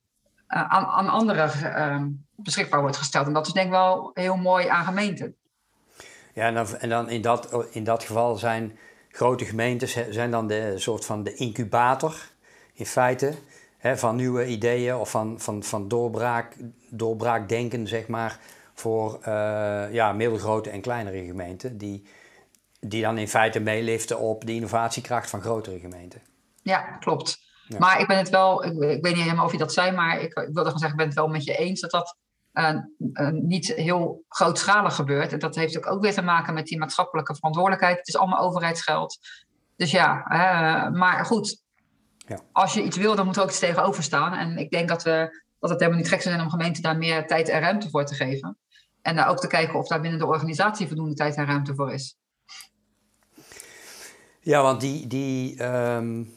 [0.47, 3.27] aan, aan anderen ehm, beschikbaar wordt gesteld.
[3.27, 5.35] En dat is denk ik wel heel mooi aan gemeenten.
[6.33, 8.77] Ja, en dan, en dan in, dat, in dat geval zijn
[9.09, 12.15] grote gemeentes zijn dan de soort van de incubator
[12.73, 13.33] in feite
[13.87, 16.55] hè, van nieuwe ideeën of van, van, van doorbraak,
[16.89, 18.39] doorbraakdenken, zeg maar,
[18.73, 22.07] voor uh, ja, middelgrote en kleinere gemeenten, die,
[22.79, 26.21] die dan in feite meeliften op de innovatiekracht van grotere gemeenten.
[26.61, 27.45] Ja, klopt.
[27.77, 30.21] Maar ik ben het wel, ik, ik, weet niet helemaal of je dat zei, maar
[30.21, 32.17] ik, ik wilde gewoon zeggen, ik ben het wel met je eens dat dat
[32.53, 32.75] uh,
[33.13, 35.33] uh, niet heel grootschalig gebeurt.
[35.33, 37.97] En dat heeft ook, ook weer te maken met die maatschappelijke verantwoordelijkheid.
[37.97, 39.17] Het is allemaal overheidsgeld.
[39.75, 40.23] Dus ja,
[40.93, 41.61] maar goed,
[42.27, 42.39] ja.
[42.51, 44.33] als je iets wil, dan moet er ook iets tegenover staan.
[44.33, 46.97] En ik denk dat, we, dat het helemaal niet gek zou zijn om gemeenten daar
[46.97, 48.57] meer tijd en ruimte voor te geven.
[49.01, 51.93] En daar ook te kijken of daar binnen de organisatie voldoende tijd en ruimte voor
[51.93, 52.17] is.
[54.39, 56.33] Ja, want die, die, um,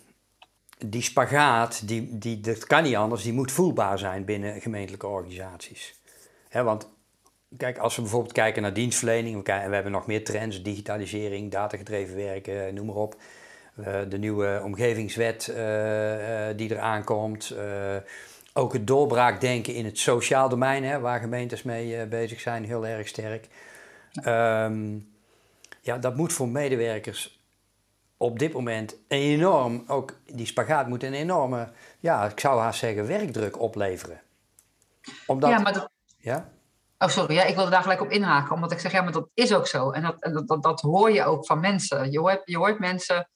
[0.78, 6.00] die spagaat, die, die, dat kan niet anders, die moet voelbaar zijn binnen gemeentelijke organisaties.
[6.52, 6.88] want
[7.56, 11.50] kijk, als we bijvoorbeeld kijken naar dienstverlening, we, kijken, we hebben nog meer trends, digitalisering,
[11.50, 13.16] datagedreven werken, noem maar op.
[13.78, 17.54] Uh, de nieuwe omgevingswet uh, uh, die eraan komt.
[18.52, 23.08] ook het doorbraakdenken in het sociaal domein, hè, waar gemeentes mee bezig zijn, heel erg
[23.08, 23.48] sterk.
[24.24, 25.08] Um,
[25.80, 27.40] ja, dat moet voor medewerkers
[28.16, 31.68] op dit moment enorm, ook die spagaat moet een enorme,
[32.00, 34.20] ja, ik zou haast zeggen, werkdruk opleveren.
[35.26, 35.90] Omdat, ja, maar dat...
[36.18, 36.48] Ja?
[36.98, 39.28] Oh, sorry, ja, ik wilde daar gelijk op inhaken, omdat ik zeg, ja, maar dat
[39.34, 39.90] is ook zo.
[39.90, 42.10] En dat, dat, dat, dat hoor je ook van mensen.
[42.10, 43.28] Je hoort, je hoort mensen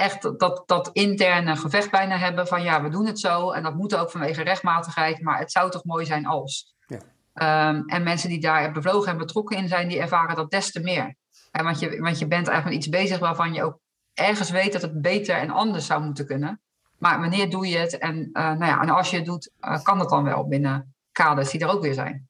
[0.00, 3.50] echt dat, dat interne gevecht bijna hebben van, ja, we doen het zo.
[3.50, 6.74] En dat moet ook vanwege rechtmatigheid, maar het zou toch mooi zijn als.
[6.86, 7.68] Ja.
[7.68, 10.80] Um, en mensen die daar bevlogen en betrokken in zijn, die ervaren dat des te
[10.80, 11.14] meer.
[11.50, 13.78] En want, je, want je bent eigenlijk iets bezig waarvan je ook
[14.14, 16.60] ergens weet dat het beter en anders zou moeten kunnen.
[16.98, 17.98] Maar wanneer doe je het?
[17.98, 20.94] En, uh, nou ja, en als je het doet, uh, kan dat dan wel binnen
[21.12, 22.28] kaders die er ook weer zijn.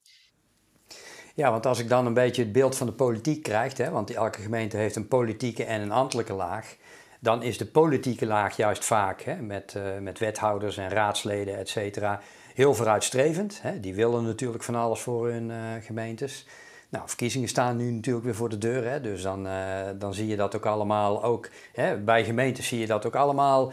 [1.35, 4.11] Ja, want als ik dan een beetje het beeld van de politiek krijg, hè, want
[4.11, 6.76] elke gemeente heeft een politieke en een ambtelijke laag,
[7.20, 11.68] dan is de politieke laag juist vaak hè, met, uh, met wethouders en raadsleden, et
[11.68, 12.20] cetera,
[12.54, 13.59] heel vooruitstrevend.
[13.62, 13.80] Hè.
[13.80, 15.52] Die willen natuurlijk van alles voor hun
[15.83, 16.46] gemeentes.
[16.88, 18.90] Nou, verkiezingen staan nu natuurlijk weer voor de deur.
[18.90, 19.52] Hè, dus dan, uh,
[19.94, 21.48] dan zie je dat ook allemaal ook.
[21.72, 23.72] Hè, bij gemeenten zie je dat ook allemaal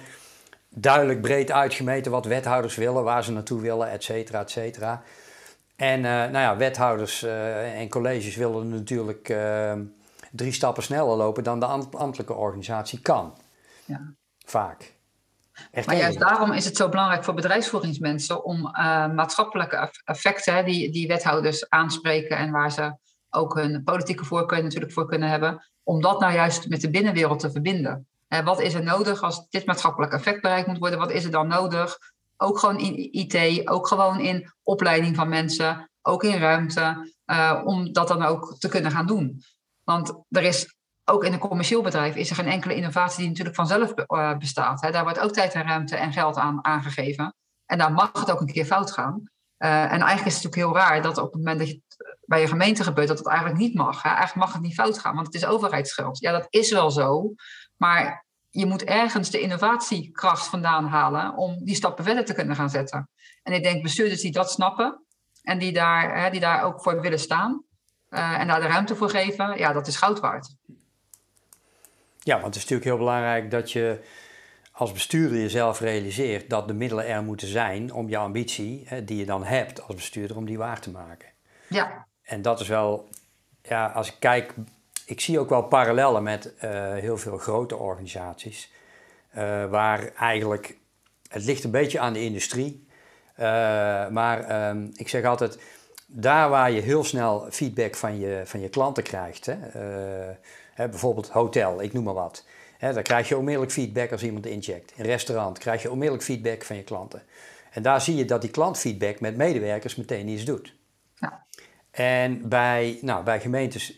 [0.69, 5.01] duidelijk breed uitgemeten wat wethouders willen, waar ze naartoe willen, et cetera, et cetera.
[5.75, 7.23] En nou ja, wethouders
[7.73, 9.33] en colleges willen natuurlijk
[10.31, 13.37] drie stappen sneller lopen dan de ambtelijke organisatie kan.
[13.85, 14.13] Ja.
[14.45, 14.93] Vaak.
[15.85, 18.61] maar juist daarom is het zo belangrijk voor bedrijfsvoeringsmensen om
[19.15, 22.95] maatschappelijke effecten die, die wethouders aanspreken en waar ze
[23.29, 27.39] ook hun politieke voorkeur natuurlijk voor kunnen hebben, om dat nou juist met de binnenwereld
[27.39, 28.07] te verbinden.
[28.43, 30.99] wat is er nodig als dit maatschappelijk effect bereikt moet worden?
[30.99, 31.97] Wat is er dan nodig?
[32.37, 37.93] Ook gewoon in IT, ook gewoon in opleiding van mensen, ook in ruimte, uh, om
[37.93, 39.43] dat dan ook te kunnen gaan doen.
[39.87, 43.55] Want er is ook in een commercieel bedrijf is er geen enkele innovatie die natuurlijk
[43.55, 44.81] vanzelf uh, bestaat.
[44.81, 47.35] Daar wordt ook tijd en ruimte en geld aan aangegeven.
[47.65, 49.13] En daar mag het ook een keer fout gaan.
[49.57, 51.81] Uh, en eigenlijk is het natuurlijk heel raar dat op het moment dat je
[52.25, 54.03] bij je gemeente gebeurt, dat het eigenlijk niet mag.
[54.03, 56.19] Eigenlijk mag het niet fout gaan, want het is overheidsgeld.
[56.19, 57.33] Ja, dat is wel zo.
[57.75, 62.69] Maar je moet ergens de innovatiekracht vandaan halen om die stappen verder te kunnen gaan
[62.69, 63.09] zetten.
[63.43, 65.05] En ik denk bestuurders die dat snappen
[65.41, 67.65] en die daar, die daar ook voor willen staan
[68.09, 70.55] uh, en daar de ruimte voor geven, ja, dat is goud waard.
[72.19, 73.99] Ja, want het is natuurlijk heel belangrijk dat je
[74.71, 79.17] als bestuurder jezelf realiseert dat de middelen er moeten zijn om je ambitie, hè, die
[79.17, 81.29] je dan hebt als bestuurder, om die waar te maken.
[81.67, 82.05] Ja.
[82.23, 83.09] En dat is wel,
[83.61, 84.53] ja, als ik kijk,
[85.05, 88.71] ik zie ook wel parallellen met uh, heel veel grote organisaties,
[89.37, 90.77] uh, waar eigenlijk,
[91.27, 92.87] het ligt een beetje aan de industrie,
[93.39, 93.45] uh,
[94.07, 95.59] maar um, ik zeg altijd,
[96.09, 99.55] daar waar je heel snel feedback van je, van je klanten krijgt, hè,
[100.73, 102.45] hè, bijvoorbeeld hotel, ik noem maar wat,
[102.77, 104.93] hè, dan krijg je onmiddellijk feedback als iemand incheckt.
[104.95, 107.23] In restaurant krijg je onmiddellijk feedback van je klanten.
[107.71, 110.75] En daar zie je dat die klantfeedback met medewerkers meteen iets doet.
[111.91, 113.93] En bij, nou, bij gemeentes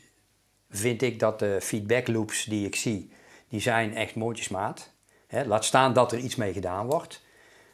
[0.70, 3.12] vind ik dat de feedback loops die ik zie,
[3.48, 4.92] die zijn echt mondjesmaat.
[5.28, 7.22] He, laat staan dat er iets mee gedaan wordt.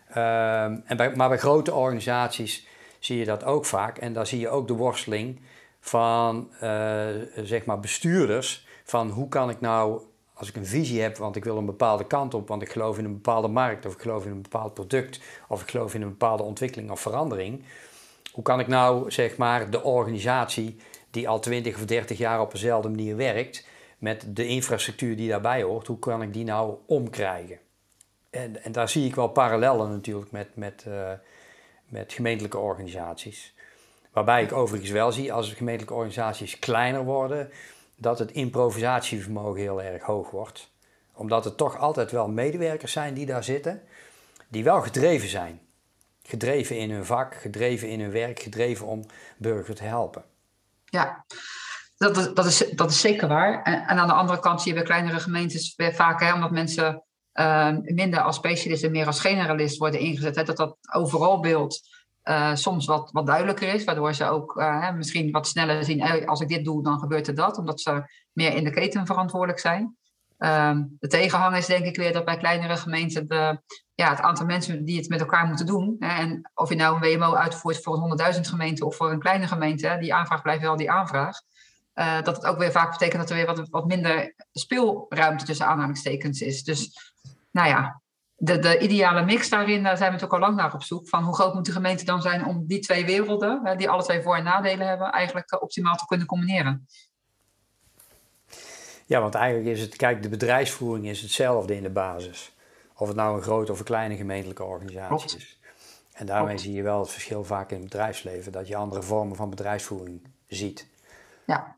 [0.09, 2.67] Um, en bij, maar bij grote organisaties
[3.05, 3.97] zie je dat ook vaak.
[3.97, 5.41] En daar zie je ook de worsteling
[5.79, 7.07] van uh,
[7.43, 8.67] zeg maar bestuurders.
[8.83, 10.01] Van hoe kan ik nou,
[10.33, 12.97] als ik een visie heb, want ik wil een bepaalde kant op, want ik geloof
[12.97, 16.01] in een bepaalde markt, of ik geloof in een bepaald product, of ik geloof in
[16.01, 17.63] een bepaalde ontwikkeling of verandering
[18.35, 20.75] hoe kan ik nou zeg maar de organisatie
[21.11, 25.63] die al 20 of 30 jaar op dezelfde manier werkt, met de infrastructuur die daarbij
[25.63, 27.59] hoort, hoe kan ik die nou omkrijgen?
[28.29, 31.11] En, en daar zie ik wel parallellen natuurlijk met, met, uh,
[31.87, 33.53] met gemeentelijke organisaties.
[34.11, 37.51] Waarbij ik overigens wel zie, als gemeentelijke organisaties kleiner worden,
[37.95, 40.71] dat het improvisatievermogen heel erg hoog wordt.
[41.13, 43.81] Omdat er toch altijd wel medewerkers zijn die daar zitten,
[44.47, 45.59] die wel gedreven zijn.
[46.23, 49.05] Gedreven in hun vak, gedreven in hun werk, gedreven om
[49.37, 50.23] burgers te helpen.
[50.85, 51.25] Ja,
[51.97, 53.63] dat is, dat is, dat is zeker waar.
[53.63, 57.03] En, en aan de andere kant zie je bij kleinere gemeentes vaak, hè, omdat mensen
[57.39, 61.79] uh, minder als specialist en meer als generalist worden ingezet, hè, dat dat overal beeld
[62.23, 66.39] uh, soms wat, wat duidelijker is, waardoor ze ook uh, misschien wat sneller zien, als
[66.39, 69.97] ik dit doe, dan gebeurt er dat, omdat ze meer in de keten verantwoordelijk zijn.
[70.39, 73.61] Um, de tegenhanger is denk ik weer dat bij kleinere gemeenten de,
[73.95, 76.95] ja, het aantal mensen die het met elkaar moeten doen, hè, en of je nou
[76.95, 80.61] een WMO uitvoert voor een 100.000 gemeente of voor een kleine gemeente, die aanvraag blijft
[80.61, 81.41] wel die aanvraag.
[81.95, 85.65] Uh, dat het ook weer vaak betekent dat er weer wat, wat minder speelruimte tussen
[85.65, 86.63] aanhalingstekens is.
[86.63, 87.13] Dus
[87.55, 88.01] nou ja,
[88.35, 91.07] de, de ideale mix daarin, daar zijn we natuurlijk al lang naar op zoek.
[91.09, 94.21] Van hoe groot moet de gemeente dan zijn om die twee werelden, die alle twee
[94.21, 96.87] voor- en nadelen hebben, eigenlijk eh, optimaal te kunnen combineren?
[99.05, 102.55] Ja, want eigenlijk is het, kijk, de bedrijfsvoering is hetzelfde in de basis.
[102.95, 105.59] Of het nou een grote of een kleine gemeentelijke organisatie is.
[106.13, 109.35] En daarmee zie je wel het verschil vaak in het bedrijfsleven, dat je andere vormen
[109.35, 110.87] van bedrijfsvoering ziet.
[111.45, 111.77] Ja.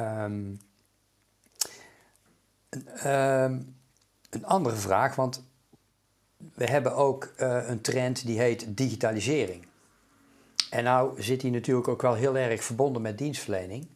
[0.00, 0.60] Um,
[3.04, 3.82] um,
[4.34, 5.44] een andere vraag, want
[6.54, 9.66] we hebben ook uh, een trend die heet digitalisering.
[10.70, 13.88] En nou zit die natuurlijk ook wel heel erg verbonden met dienstverlening.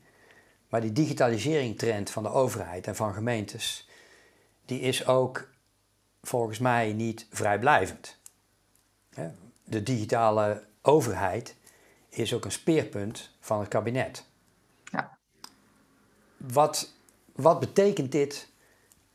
[0.68, 3.88] Maar die digitalisering trend van de overheid en van gemeentes,
[4.64, 5.48] die is ook
[6.22, 8.16] volgens mij niet vrijblijvend.
[9.64, 11.56] De digitale overheid
[12.08, 14.24] is ook een speerpunt van het kabinet.
[14.84, 15.18] Ja.
[16.36, 16.92] Wat,
[17.32, 18.48] wat betekent dit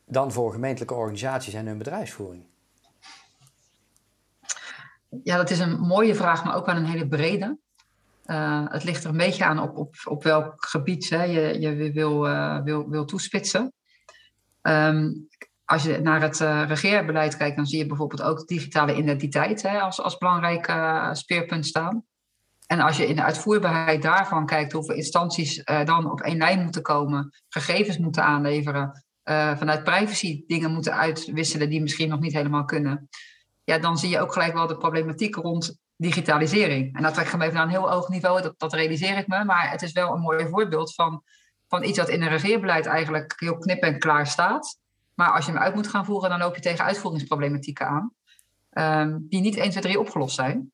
[0.06, 2.46] dan voor gemeentelijke organisaties en hun bedrijfsvoering?
[5.24, 7.58] Ja, dat is een mooie vraag, maar ook wel een hele brede.
[8.26, 11.92] Uh, het ligt er een beetje aan op, op, op welk gebied hè, je, je
[11.92, 13.74] wil, uh, wil, wil toespitsen.
[14.62, 15.28] Um,
[15.66, 19.80] als je naar het uh, regeerbeleid kijkt, dan zie je bijvoorbeeld ook digitale identiteit hè,
[19.80, 20.74] als, als belangrijk
[21.16, 22.04] speerpunt staan.
[22.68, 26.82] En als je in de uitvoerbaarheid daarvan kijkt hoeveel instanties dan op één lijn moeten
[26.82, 33.10] komen, gegevens moeten aanleveren, vanuit privacy dingen moeten uitwisselen die misschien nog niet helemaal kunnen
[33.64, 36.96] ja, dan zie je ook gelijk wel de problematiek rond digitalisering.
[36.96, 39.28] En dat trek ik hem even naar een heel hoog niveau, dat, dat realiseer ik
[39.28, 39.44] me.
[39.44, 41.24] Maar het is wel een mooi voorbeeld van,
[41.68, 44.78] van iets wat in een regeerbeleid eigenlijk heel knip en klaar staat.
[45.14, 48.12] Maar als je hem uit moet gaan voeren, dan loop je tegen uitvoeringsproblematieken aan.
[48.72, 50.72] Um, die niet 1, 2, 3 opgelost zijn.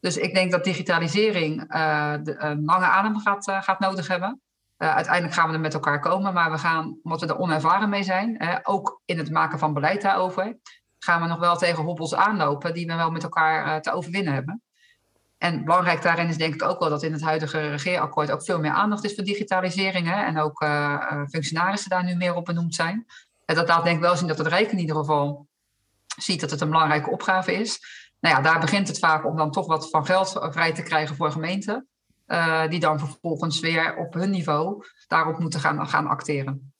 [0.00, 4.40] Dus ik denk dat digitalisering uh, de, een lange adem gaat, gaat nodig hebben.
[4.82, 7.88] Uh, uiteindelijk gaan we er met elkaar komen, maar we gaan, omdat we er onervaren
[7.88, 10.58] mee zijn, ook in het maken van beleid daarover,
[10.98, 14.32] gaan we nog wel tegen hobbels aanlopen die we wel met elkaar uh, te overwinnen
[14.32, 14.62] hebben.
[15.38, 18.60] En belangrijk daarin is denk ik ook wel dat in het huidige regeerakkoord ook veel
[18.60, 20.06] meer aandacht is voor digitalisering.
[20.06, 20.64] Hè, en ook
[21.30, 23.06] functionarissen daar nu meer op benoemd zijn.
[23.44, 25.46] En dat laat denk ik wel zien dat het Rijk in ieder geval
[26.16, 27.80] ziet dat het een belangrijke opgave is.
[28.20, 31.16] Nou ja, daar begint het vaak om dan toch wat van geld vrij te krijgen
[31.16, 31.88] voor gemeenten.
[32.30, 36.72] Uh, die dan vervolgens weer op hun niveau daarop moeten gaan, gaan acteren.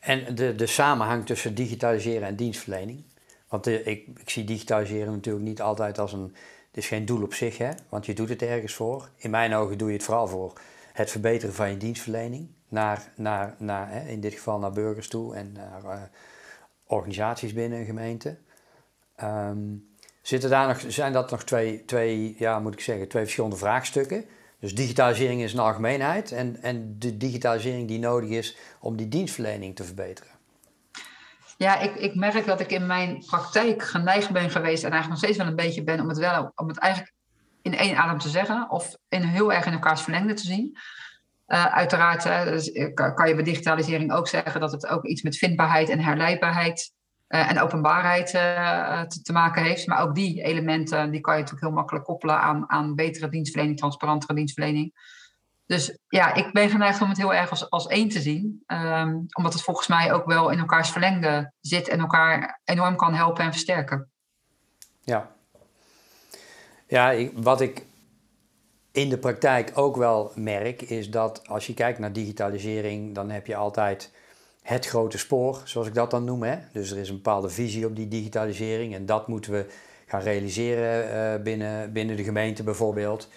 [0.00, 3.04] En de, de samenhang tussen digitaliseren en dienstverlening.
[3.48, 6.34] Want de, ik, ik zie digitaliseren natuurlijk niet altijd als een.
[6.66, 7.70] Het is geen doel op zich, hè?
[7.88, 9.10] want je doet het ergens voor.
[9.16, 10.60] In mijn ogen doe je het vooral voor
[10.92, 12.48] het verbeteren van je dienstverlening.
[12.68, 16.02] Naar, naar, naar, hè, in dit geval naar burgers toe en naar uh,
[16.86, 18.38] organisaties binnen een gemeente.
[19.22, 19.87] Um,
[20.28, 24.24] zitten daar nog, zijn dat nog twee, twee, ja, moet ik zeggen, twee verschillende vraagstukken?
[24.60, 29.76] Dus digitalisering is een algemeenheid en, en de digitalisering die nodig is om die dienstverlening
[29.76, 30.32] te verbeteren.
[31.56, 35.18] Ja, ik, ik merk dat ik in mijn praktijk geneigd ben geweest en eigenlijk nog
[35.18, 37.14] steeds wel een beetje ben om het wel om het eigenlijk
[37.62, 40.78] in één adem te zeggen of in heel erg in elkaars verlengde te zien.
[41.46, 45.88] Uh, uiteraard dus, kan je bij digitalisering ook zeggen dat het ook iets met vindbaarheid
[45.88, 46.92] en herleidbaarheid
[47.28, 49.86] uh, en openbaarheid uh, te, te, maken heeft.
[49.86, 53.78] Maar ook die elementen die kan je natuurlijk heel makkelijk koppelen aan, aan betere dienstverlening,
[53.78, 54.92] transparantere dienstverlening.
[55.66, 58.62] Dus ja, ik ben geneigd om het heel erg als, als één te zien.
[58.66, 63.14] Um, omdat het volgens mij ook wel in elkaars verlengde zit en elkaar enorm kan
[63.14, 64.10] helpen en versterken.
[65.00, 65.30] Ja,
[66.86, 67.86] ja ik, wat ik
[68.92, 73.46] in de praktijk ook wel merk, is dat als je kijkt naar digitalisering, dan heb
[73.46, 74.12] je altijd
[74.62, 76.42] het grote spoor, zoals ik dat dan noem.
[76.42, 76.56] Hè?
[76.72, 79.66] Dus er is een bepaalde visie op die digitalisering en dat moeten we
[80.06, 83.28] gaan realiseren uh, binnen, binnen de gemeente bijvoorbeeld.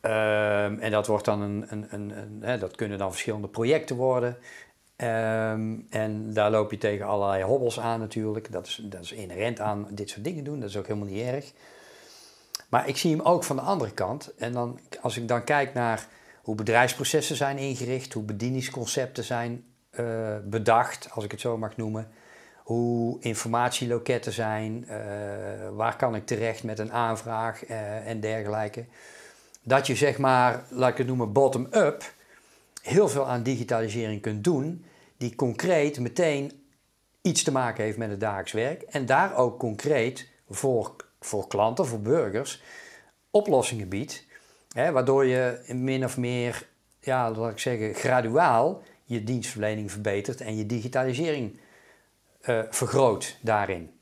[0.00, 3.96] Um, en dat, wordt dan een, een, een, een hè, dat kunnen dan verschillende projecten
[3.96, 4.36] worden.
[4.96, 8.52] Um, en daar loop je tegen allerlei hobbels aan natuurlijk.
[8.52, 10.60] Dat is, dat is inherent aan dit soort dingen doen.
[10.60, 11.52] Dat is ook helemaal niet erg.
[12.68, 14.34] Maar ik zie hem ook van de andere kant.
[14.34, 16.06] En dan, als ik dan kijk naar
[16.42, 19.64] hoe bedrijfsprocessen zijn ingericht, hoe bedieningsconcepten zijn
[20.00, 22.10] uh, bedacht, als ik het zo mag noemen,
[22.62, 24.94] hoe informatieloketten zijn, uh,
[25.72, 28.84] waar kan ik terecht met een aanvraag uh, en dergelijke.
[29.62, 32.12] Dat je zeg maar, laat ik het noemen, bottom-up,
[32.82, 34.84] heel veel aan digitalisering kunt doen,
[35.16, 36.52] die concreet meteen
[37.22, 41.86] iets te maken heeft met het dagelijks werk en daar ook concreet voor, voor klanten,
[41.86, 42.62] voor burgers,
[43.30, 44.24] oplossingen biedt,
[44.72, 46.68] hè, waardoor je min of meer,
[47.00, 48.82] ja, laat ik zeggen, graduaal
[49.12, 51.60] je dienstverlening verbetert en je digitalisering
[52.42, 54.00] uh, vergroot daarin.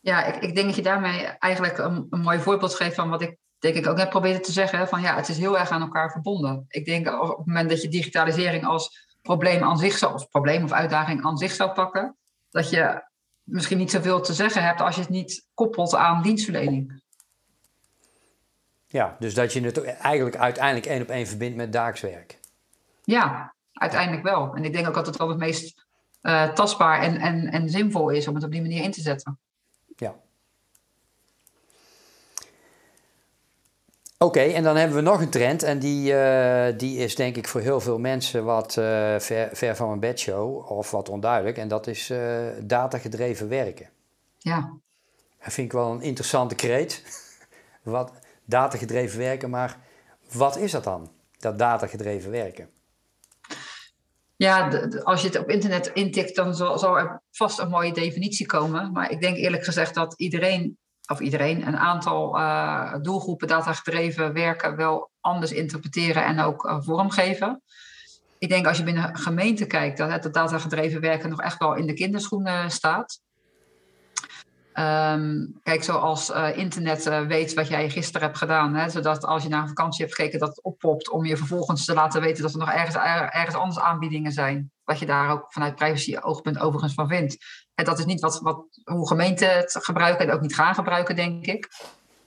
[0.00, 3.22] Ja, ik, ik, denk dat je daarmee eigenlijk een, een mooi voorbeeld geeft van wat
[3.22, 4.88] ik denk ik ook net probeerde te zeggen.
[4.88, 6.64] Van ja, het is heel erg aan elkaar verbonden.
[6.68, 10.64] Ik denk op het moment dat je digitalisering als probleem aan zich zou, of probleem
[10.64, 12.16] of uitdaging aan zich zou pakken,
[12.50, 13.02] dat je
[13.42, 17.02] misschien niet zoveel te zeggen hebt als je het niet koppelt aan dienstverlening.
[18.86, 22.38] Ja, dus dat je het eigenlijk uiteindelijk één op één verbindt met daagswerk.
[23.04, 24.54] Ja, uiteindelijk wel.
[24.54, 25.84] En ik denk ook dat het wel het meest
[26.22, 29.38] uh, tastbaar en, en, en zinvol is om het op die manier in te zetten.
[29.96, 30.14] Ja.
[34.18, 37.48] Oké, en dan hebben we nog een trend en die, uh, die is denk ik
[37.48, 38.84] voor heel veel mensen wat uh,
[39.18, 41.58] ver, ver, van een bedshow of wat onduidelijk.
[41.58, 42.12] En dat is
[42.60, 43.88] datagedreven werken.
[44.38, 44.72] Ja.
[45.44, 47.02] Dat vind ik wel een interessante kreet.
[47.82, 48.12] wat,
[48.44, 49.76] datagedreven werken, maar
[50.32, 52.70] wat is dat dan, dat datagedreven werken?
[54.42, 54.68] Ja,
[55.02, 58.92] als je het op internet intikt, dan zal, er vast een mooie definitie komen.
[58.92, 64.76] Maar ik denk eerlijk gezegd dat iedereen, of iedereen, een aantal uh, doelgroepen datagedreven werken
[64.76, 67.62] wel anders interpreteren en ook uh, vormgeven.
[68.38, 71.74] Ik denk als je binnen een gemeente kijkt, dat het datagedreven werken nog echt wel
[71.74, 73.20] in de kinderschoenen staat.
[74.74, 79.42] Um, kijk, zoals uh, internet uh, weet wat jij gisteren hebt gedaan, hè, zodat als
[79.42, 82.42] je naar een vakantie hebt gekeken, dat het oppopt om je vervolgens te laten weten
[82.42, 82.94] dat er nog ergens,
[83.32, 84.70] ergens anders aanbiedingen zijn.
[84.84, 87.36] Wat je daar ook vanuit privacy-oogpunt overigens van vindt.
[87.74, 91.16] En dat is niet wat, wat, hoe gemeenten het gebruiken en ook niet gaan gebruiken,
[91.16, 91.68] denk ik.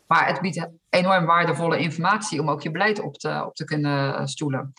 [0.07, 4.15] Maar het biedt enorm waardevolle informatie om ook je beleid op te, op te kunnen
[4.15, 4.73] eh, stoelen.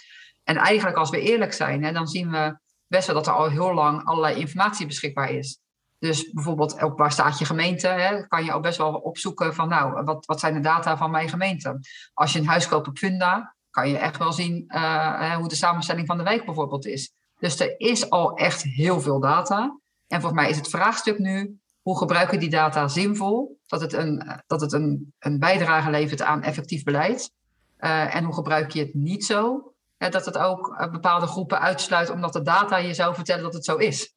[0.44, 3.50] En eigenlijk, als we eerlijk zijn, hè, dan zien we best wel dat er al
[3.50, 5.58] heel lang allerlei informatie beschikbaar is.
[5.98, 9.68] Dus bijvoorbeeld op waar staat je gemeente, hè, kan je al best wel opzoeken van
[9.68, 11.80] nou, wat, wat zijn de data van mijn gemeente.
[12.14, 15.54] Als je een huis koopt op Funda, kan je echt wel zien uh, hoe de
[15.54, 17.12] samenstelling van de wijk bijvoorbeeld is.
[17.38, 19.78] Dus er is al echt heel veel data.
[20.06, 24.42] En volgens mij is het vraagstuk nu, hoe gebruiken die data zinvol, dat het een,
[24.46, 27.30] dat het een, een bijdrage levert aan effectief beleid.
[27.78, 32.10] Uh, en hoe gebruik je het niet zo, hè, dat het ook bepaalde groepen uitsluit
[32.10, 34.15] omdat de data je zou vertellen dat het zo is.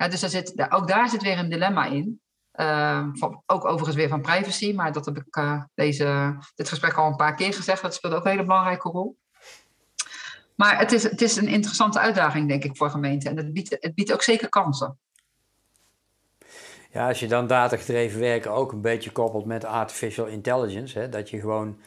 [0.00, 2.20] Ja, dus daar zit, ook daar zit weer een dilemma in.
[2.54, 6.92] Uh, van, ook overigens weer van privacy, maar dat heb ik uh, deze, dit gesprek
[6.92, 7.82] al een paar keer gezegd.
[7.82, 9.16] Dat speelt ook een hele belangrijke rol.
[10.54, 13.30] Maar het is, het is een interessante uitdaging, denk ik, voor gemeenten.
[13.30, 14.98] En het biedt, het biedt ook zeker kansen.
[16.90, 21.30] Ja, als je dan datagedreven werken ook een beetje koppelt met artificial intelligence, hè, dat
[21.30, 21.80] je gewoon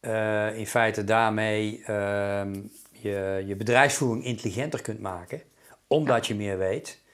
[0.00, 2.62] uh, in feite daarmee ehm,
[2.92, 5.42] je, je bedrijfsvoering intelligenter kunt maken,
[5.86, 7.08] omdat je meer weet.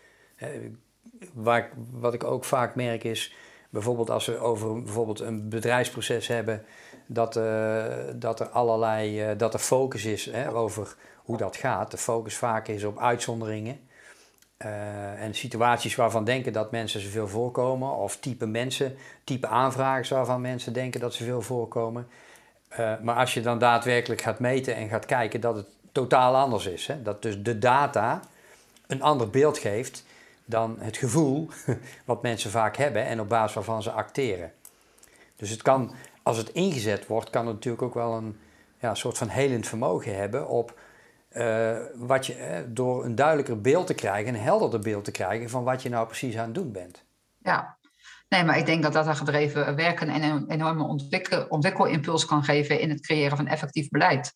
[1.32, 3.34] Waar, wat ik ook vaak merk is,
[3.70, 6.64] bijvoorbeeld als we over bijvoorbeeld een bedrijfsproces hebben,
[7.06, 7.84] dat, uh,
[8.14, 11.90] dat er allerlei, uh, dat er focus is hè, over hoe dat gaat.
[11.90, 13.80] De focus vaak is op uitzonderingen.
[14.58, 20.40] Uh, en situaties waarvan denken dat mensen zoveel voorkomen, of type mensen, type aanvragers waarvan
[20.40, 22.08] mensen denken dat ze veel voorkomen.
[23.02, 26.86] maar als je dan daadwerkelijk gaat meten en gaat kijken dat het totaal anders is,
[26.86, 28.20] hè, dat dus de data
[28.86, 30.04] een ander beeld geeft
[30.46, 31.48] dan het gevoel
[32.04, 34.52] wat mensen vaak hebben en op basis waarvan ze acteren.
[35.36, 38.38] Dus het kan, als het ingezet wordt, kan het natuurlijk ook wel een
[38.80, 40.78] ja, soort van helend vermogen hebben op
[41.32, 45.50] uh, wat je, eh, door een duidelijker beeld te krijgen, een helderder beeld te krijgen
[45.50, 47.04] van wat je nou precies aan het doen bent.
[47.38, 47.78] Ja,
[48.28, 52.90] nee, maar ik denk dat dat gedreven werken een enorme ontwikkel, ontwikkelimpuls kan geven in
[52.90, 54.34] het creëren van effectief beleid.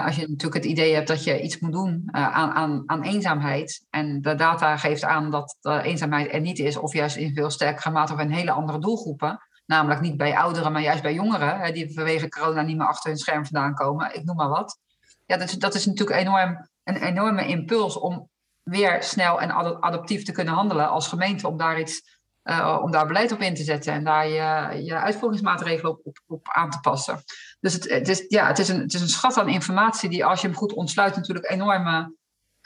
[0.00, 3.02] Als je natuurlijk het idee hebt dat je iets moet doen uh, aan, aan, aan
[3.02, 3.86] eenzaamheid.
[3.90, 7.50] En de data geeft aan dat de eenzaamheid er niet is, of juist in veel
[7.50, 9.40] sterkere mate bij een hele andere doelgroepen.
[9.66, 13.18] Namelijk niet bij ouderen, maar juist bij jongeren, die vanwege corona niet meer achter hun
[13.18, 14.14] scherm vandaan komen.
[14.14, 14.78] Ik noem maar wat.
[15.26, 18.28] Ja, dat, dat is natuurlijk enorm, een enorme impuls om
[18.62, 23.06] weer snel en adaptief te kunnen handelen als gemeente om daar iets uh, om daar
[23.06, 27.22] beleid op in te zetten en daar je, je uitvoeringsmaatregelen op, op aan te passen.
[27.62, 30.24] Dus het, het, is, ja, het, is een, het is een schat aan informatie die
[30.24, 32.14] als je hem goed ontsluit natuurlijk enorme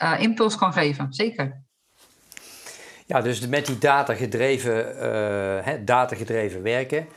[0.03, 1.13] uh, impuls kan geven.
[1.13, 1.63] Zeker.
[3.05, 4.73] Ja, dus met die datagedreven,
[5.63, 7.07] hè, datagedreven werken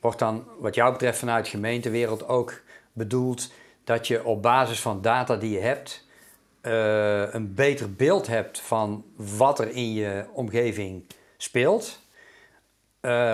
[0.00, 2.62] wordt dan wat jou betreft vanuit gemeentewereld ook
[2.92, 3.52] bedoeld
[3.84, 6.06] dat je op basis van data die je hebt
[6.62, 11.04] uh, een beter beeld hebt van wat er in je omgeving
[11.36, 12.00] speelt.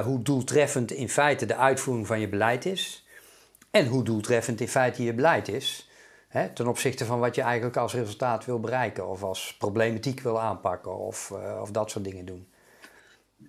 [0.04, 3.07] Hoe doeltreffend in feite de uitvoering van je beleid is.
[3.78, 5.88] En hoe doeltreffend in feite je beleid is.
[6.28, 9.08] Hè, ten opzichte van wat je eigenlijk als resultaat wil bereiken.
[9.08, 10.98] Of als problematiek wil aanpakken.
[10.98, 12.48] Of, uh, of dat soort dingen doen.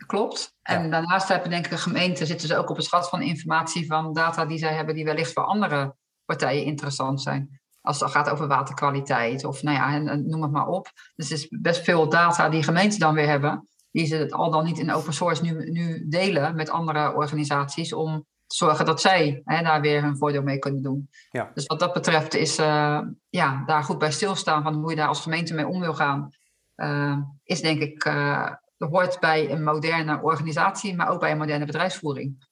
[0.06, 0.56] Klopt.
[0.62, 0.90] En ja.
[0.90, 4.14] daarnaast hebben denk ik de gemeenten zitten ze ook op het schat van informatie van
[4.14, 7.60] data die zij hebben die wellicht voor andere partijen interessant zijn.
[7.82, 10.88] Als het gaat over waterkwaliteit of nou ja, noem het maar op.
[11.16, 13.68] Dus er is best veel data die gemeenten dan weer hebben.
[13.92, 17.94] Die ze het al dan niet in open source nu, nu delen met andere organisaties.
[17.94, 21.10] Om zorgen dat zij hè, daar weer hun voordeel mee kunnen doen.
[21.32, 21.52] Ja.
[21.54, 25.08] Dus wat dat betreft is uh, ja, daar goed bij stilstaan van hoe je daar
[25.08, 26.30] als gemeente mee om wil gaan.
[26.76, 31.66] Uh, is denk ik, uh, hoort bij een moderne organisatie, maar ook bij een moderne
[31.66, 32.47] bedrijfsvoering.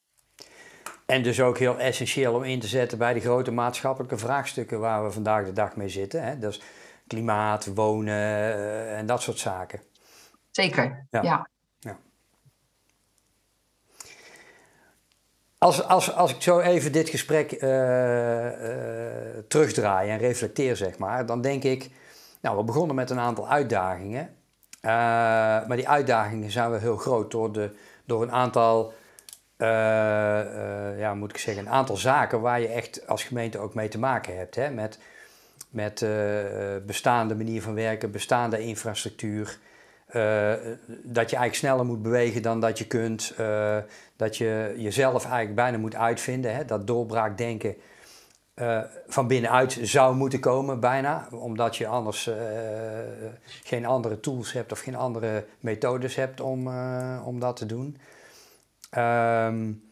[1.05, 5.03] En dus ook heel essentieel om in te zetten bij de grote maatschappelijke vraagstukken waar
[5.03, 6.23] we vandaag de dag mee zitten.
[6.23, 6.39] Hè?
[6.39, 6.61] Dus
[7.07, 9.81] klimaat, wonen en dat soort zaken.
[10.51, 11.21] Zeker, ja.
[11.21, 11.49] ja.
[15.59, 17.59] Als, als, als ik zo even dit gesprek uh,
[19.47, 21.89] terugdraai en reflecteer, zeg maar, dan denk ik,
[22.41, 24.29] nou, we begonnen met een aantal uitdagingen.
[24.81, 27.71] maar die uitdagingen zijn wel heel groot door, de,
[28.05, 28.93] door een aantal
[30.97, 33.99] ja, moet ik zeggen, een aantal zaken waar je echt als gemeente ook mee te
[33.99, 34.55] maken hebt.
[34.55, 34.69] Hè?
[34.69, 34.99] Met,
[35.69, 36.05] met
[36.85, 39.57] bestaande manier van werken, bestaande infrastructuur.
[41.03, 43.33] Dat je eigenlijk sneller moet bewegen dan dat je kunt.
[44.15, 46.55] dat je jezelf eigenlijk bijna moet uitvinden.
[46.55, 46.65] Hè?
[46.65, 47.75] Dat doorbraakdenken
[49.07, 51.27] van binnenuit zou moeten komen, bijna.
[51.31, 52.29] Omdat je anders
[53.63, 56.67] geen andere tools hebt of geen andere methodes hebt om,
[57.23, 57.97] om dat te doen.
[58.97, 59.87] Um,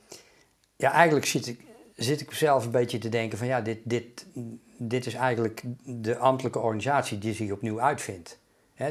[0.76, 1.60] ja, eigenlijk zit ik,
[1.96, 4.26] zit ik zelf een beetje te denken van ja, dit, dit,
[4.78, 8.40] dit is eigenlijk de ambtelijke organisatie die zich opnieuw uitvindt.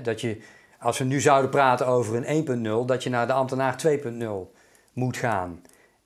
[0.03, 0.41] dat je,
[0.85, 4.29] als we nu zouden praten over een 1.0, dat je naar de ambtenaar 2.0
[4.93, 5.63] moet gaan.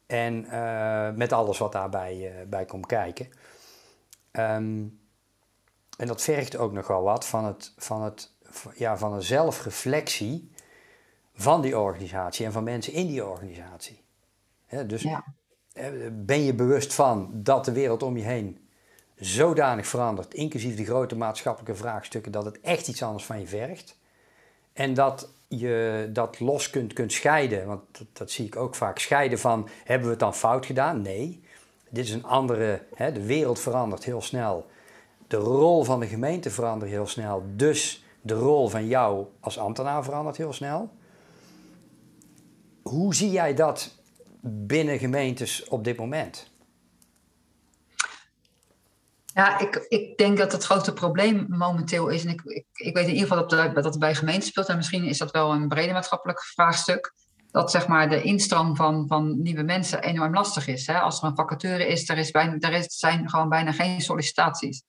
[0.07, 3.29] En uh, met alles wat daarbij uh, bij komt kijken.
[4.33, 5.01] Um,
[5.97, 8.33] en dat vergt ook nogal wat van, het, van, het,
[8.75, 10.51] ja, van een zelfreflectie
[11.35, 14.05] van die organisatie en van mensen in die organisatie.
[14.87, 15.07] dus
[16.13, 18.69] ben je bewust van dat de wereld om je heen
[19.17, 23.98] zodanig verandert, inclusief de grote maatschappelijke vraagstukken, dat het echt iets anders van je vergt.
[24.79, 27.81] En dat je dat los kunt, kunt scheiden, want
[28.13, 31.03] dat, zie ik ook vaak, scheiden van hebben we het dan fout gedaan?
[31.03, 31.43] Nee,
[31.89, 34.67] dit is een andere, de wereld verandert heel snel.
[35.27, 40.05] De rol van de gemeente verandert heel snel, dus de rol van jou als ambtenaar
[40.05, 40.91] verandert heel snel.
[42.83, 43.95] Hoe zie jij dat
[44.41, 46.51] binnen gemeentes op dit moment?
[49.39, 53.07] Ja, ik, ik denk dat het grote probleem momenteel is, en ik, ik, ik weet
[53.07, 55.69] in ieder geval dat, dat het bij gemeenten speelt, en misschien is dat wel een
[55.69, 57.15] breder maatschappelijk vraagstuk,
[57.51, 60.87] dat zeg maar, de instroom van, van nieuwe mensen enorm lastig is.
[60.87, 60.99] Hè?
[60.99, 64.83] Als er een vacature is, er, is bijna, er is, zijn gewoon bijna geen sollicitaties.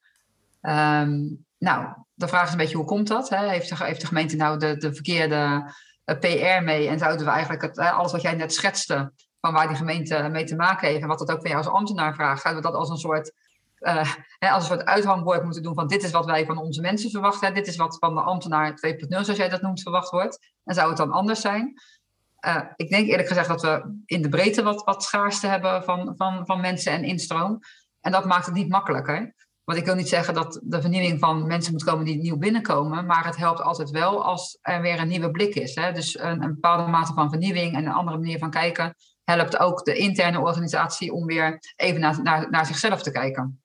[0.62, 3.30] Um, nou, de vraag is een beetje hoe komt dat?
[3.30, 3.50] Hè?
[3.50, 5.72] Heeft, de, heeft de gemeente nou de, de verkeerde
[6.06, 6.88] PR mee.
[6.88, 10.44] En zouden we eigenlijk het, alles wat jij net schetste, van waar die gemeente mee
[10.44, 12.80] te maken heeft en wat dat ook van jou als ambtenaar vraagt, zouden we dat
[12.80, 13.34] als een soort,
[13.80, 17.10] uh, als een soort uithangbord moeten doen van dit is wat wij van onze mensen
[17.10, 20.52] verwachten, dit is wat van de ambtenaar 2.0, zoals jij dat noemt, verwacht wordt.
[20.64, 21.74] En zou het dan anders zijn?
[22.46, 26.14] Uh, ik denk eerlijk gezegd dat we in de breedte wat, wat schaarste hebben van,
[26.18, 27.60] van, van mensen en instroom.
[28.02, 29.34] En dat maakt het niet makkelijker.
[29.64, 33.06] Want ik wil niet zeggen dat de vernieuwing van mensen moet komen die nieuw binnenkomen,
[33.06, 35.76] maar het helpt altijd wel als er weer een nieuwe blik is.
[35.76, 35.92] Hè?
[35.92, 39.86] Dus een, een bepaalde mate van vernieuwing en een andere manier van kijken helpt ook
[39.86, 43.62] de interne organisatie om weer even naar, naar, naar zichzelf te kijken.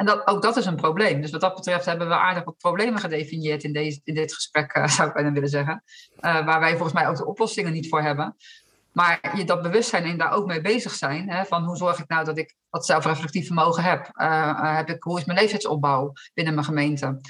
[0.00, 1.20] En dat, ook dat is een probleem.
[1.20, 4.76] Dus wat dat betreft hebben we aardig wat problemen gedefinieerd in, deze, in dit gesprek,
[4.76, 5.82] uh, zou ik bijna willen zeggen.
[6.20, 8.36] Uh, waar wij volgens mij ook de oplossingen niet voor hebben.
[8.92, 11.30] Maar je dat bewustzijn en daar ook mee bezig zijn.
[11.30, 14.10] Hè, van hoe zorg ik nou dat ik dat zelfreflectief vermogen heb?
[14.14, 17.20] Uh, heb ik, hoe is mijn leeftijdsopbouw binnen mijn gemeente?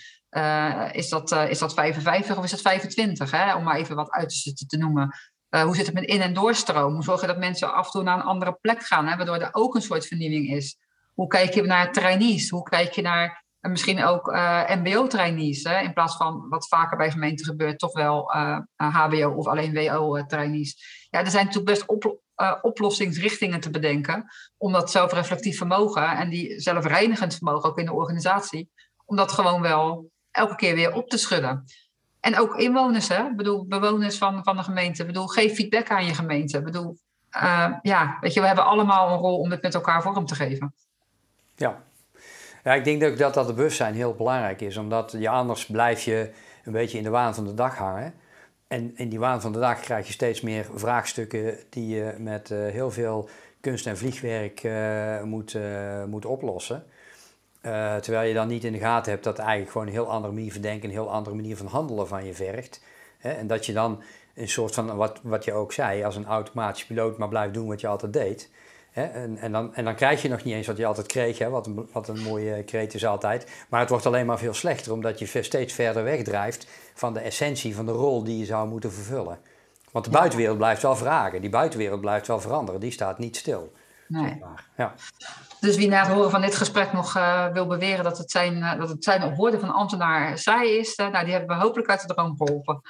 [0.93, 3.31] Is, dat, is dat 55 of is dat 25?
[3.31, 3.55] Hè?
[3.55, 5.15] Om maar even wat uit te, te noemen.
[5.49, 6.95] hoe zit het met in- en doorstroom?
[6.95, 9.07] Hoe zorg je dat mensen af en toe naar een andere plek gaan?
[9.07, 9.17] Hè?
[9.17, 10.77] Waardoor er ook een soort vernieuwing is.
[11.21, 12.51] Hoe kijk je naar trainees?
[12.51, 14.33] Hoe kijk je naar en misschien ook
[14.83, 15.63] MBO-trainees?
[15.63, 18.33] In plaats van wat vaker bij gemeenten gebeurt, toch wel
[18.77, 22.21] HBO of alleen WO-trainees ja, er zijn natuurlijk best op,
[22.63, 24.25] oplossingsrichtingen te bedenken
[24.57, 28.71] om dat zelfreflectief vermogen en die zelfreinigend vermogen ook in de organisatie,
[29.05, 31.65] om dat gewoon wel elke keer weer op te schudden.
[32.21, 33.35] En ook inwoners, hè?
[33.35, 35.07] Bedoel, bewoners van, van de gemeente.
[35.07, 36.63] Bedoel, geef feedback aan je gemeente.
[36.63, 36.99] Bedoel,
[37.83, 40.75] ja, weet je, we hebben allemaal een rol om het met elkaar vorm te geven.
[41.61, 41.83] Ja.
[42.65, 46.31] ja, ik denk ook dat dat bewustzijn heel belangrijk is, omdat je anders blijf je
[46.65, 48.15] een beetje in de waan van de dag hangen.
[48.69, 52.49] En in die waan van de dag krijg je steeds meer vraagstukken die je met
[52.49, 53.29] heel veel
[53.61, 54.69] kunst en vliegwerk
[55.25, 55.59] moet,
[56.07, 56.85] moet oplossen.
[58.01, 60.53] Terwijl je dan niet in de gaten hebt dat eigenlijk gewoon een heel andere manier
[60.53, 62.83] van denken, een heel andere manier van handelen van je vergt.
[63.19, 63.31] Hè?
[63.31, 64.03] En dat je dan
[64.35, 67.69] een soort van, wat, wat je ook zei, als een automatisch piloot maar blijft doen
[67.69, 68.51] wat je altijd deed.
[68.91, 69.03] Hè?
[69.03, 71.49] En, en, dan, en dan krijg je nog niet eens wat je altijd kreeg, hè?
[71.49, 73.51] Wat, een, wat een mooie kreet is altijd.
[73.69, 77.75] Maar het wordt alleen maar veel slechter, omdat je steeds verder wegdrijft van de essentie
[77.75, 79.39] van de rol die je zou moeten vervullen.
[79.91, 83.73] Want de buitenwereld blijft wel vragen, die buitenwereld blijft wel veranderen, die staat niet stil.
[84.09, 84.43] Nee.
[84.77, 84.95] Ja.
[85.61, 88.57] Dus wie na het horen van dit gesprek nog uh, wil beweren dat het zijn,
[88.57, 91.63] uh, dat het zijn op woorden van ambtenaar saai is, uh, nou, die hebben we
[91.63, 92.81] hopelijk uit de droom geholpen.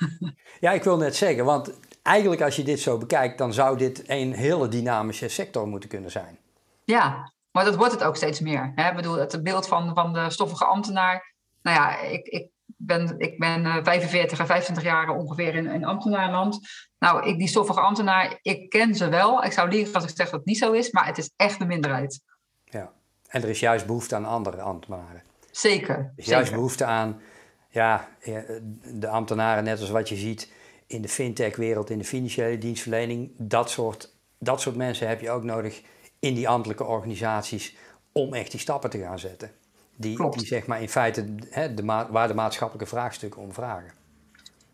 [0.60, 1.72] ja, ik wil net zeggen, want
[2.02, 6.10] eigenlijk als je dit zo bekijkt, dan zou dit een hele dynamische sector moeten kunnen
[6.10, 6.38] zijn.
[6.84, 8.72] Ja, maar dat wordt het ook steeds meer.
[8.74, 8.88] Hè?
[8.88, 11.34] Ik bedoel, het beeld van, van de stoffige ambtenaar.
[11.62, 16.58] Nou ja, ik, ik ben, ik ben 45 en 25 jaar ongeveer in, in ambtenaarland.
[16.98, 19.44] Nou, ik, die stoffige ambtenaar, ik ken ze wel.
[19.44, 21.58] Ik zou liegen als ik zeg dat het niet zo is, maar het is echt
[21.58, 22.20] de minderheid.
[22.64, 22.92] Ja,
[23.28, 25.22] en er is juist behoefte aan andere ambtenaren.
[25.50, 25.96] Zeker.
[25.96, 27.20] Er is juist behoefte aan,
[27.68, 28.08] ja,
[28.84, 30.52] de ambtenaren, net als wat je ziet
[30.90, 33.30] in de fintech-wereld, in de financiële dienstverlening.
[33.38, 35.82] Dat soort, dat soort mensen heb je ook nodig
[36.18, 37.76] in die ambtelijke organisaties
[38.12, 39.50] om echt die stappen te gaan zetten.
[39.96, 43.92] Die, die zeg maar in feite hè, de waar de maatschappelijke vraagstukken om vragen.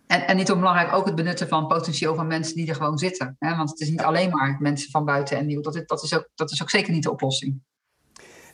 [0.06, 3.36] En, en niet onbelangrijk ook het benutten van potentieel van mensen die er gewoon zitten.
[3.38, 3.56] Hè?
[3.56, 5.60] Want het is niet alleen maar mensen van buiten en nieuw.
[5.60, 7.60] Dat, dat, is ook, dat is ook zeker niet de oplossing.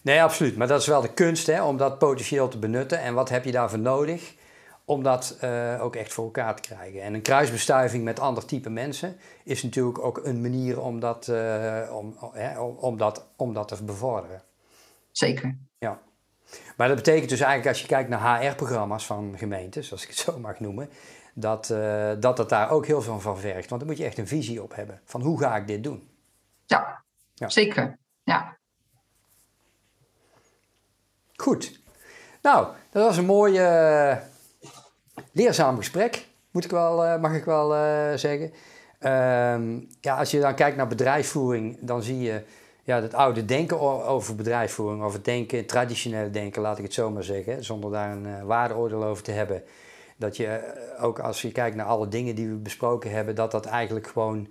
[0.02, 0.56] Nee, absoluut.
[0.56, 3.00] Maar dat is wel de kunst hè, om dat potentieel te benutten.
[3.00, 4.34] En wat heb je daarvoor nodig
[4.84, 7.02] om dat uh, ook echt voor elkaar te krijgen?
[7.02, 11.82] En een kruisbestuiving met ander type mensen is natuurlijk ook een manier om dat, uh,
[11.92, 12.16] om,
[12.58, 14.42] om, om, dat, om dat te bevorderen.
[15.10, 15.58] Zeker.
[15.78, 16.00] Ja.
[16.76, 20.18] Maar dat betekent dus eigenlijk als je kijkt naar HR-programma's van gemeentes, als ik het
[20.18, 20.90] zo mag noemen,
[21.34, 23.68] dat, uh, dat het daar ook heel veel van vergt.
[23.68, 26.10] Want dan moet je echt een visie op hebben van hoe ga ik dit doen.
[26.66, 27.04] Ja,
[27.34, 27.48] ja.
[27.48, 27.98] zeker.
[28.22, 28.56] Ja.
[31.36, 31.80] Goed.
[32.42, 34.16] Nou, dat was een mooi uh,
[35.32, 38.52] leerzaam gesprek, moet ik wel, uh, mag ik wel uh, zeggen.
[38.98, 42.42] Ehm, ja, als je dan kijkt naar bedrijfsvoering, dan zie je
[42.82, 47.24] ja, dat oude denken over bedrijfsvoering, over denken, traditionele denken, laat ik het zo maar
[47.24, 49.62] zeggen, zonder daar een waardeoordeel over te hebben
[50.22, 53.50] dat je eh, ook als je kijkt naar alle dingen die we besproken hebben, dat
[53.50, 54.48] dat eigenlijk gewoon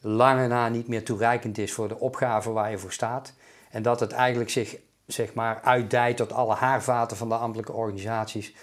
[0.00, 3.32] lange na niet meer toereikend is voor de opgave waar je voor staat.
[3.70, 4.76] En dat het eigenlijk zich
[5.06, 8.54] zeg maar, uitdijt tot alle haarvaten van de ambtelijke organisaties.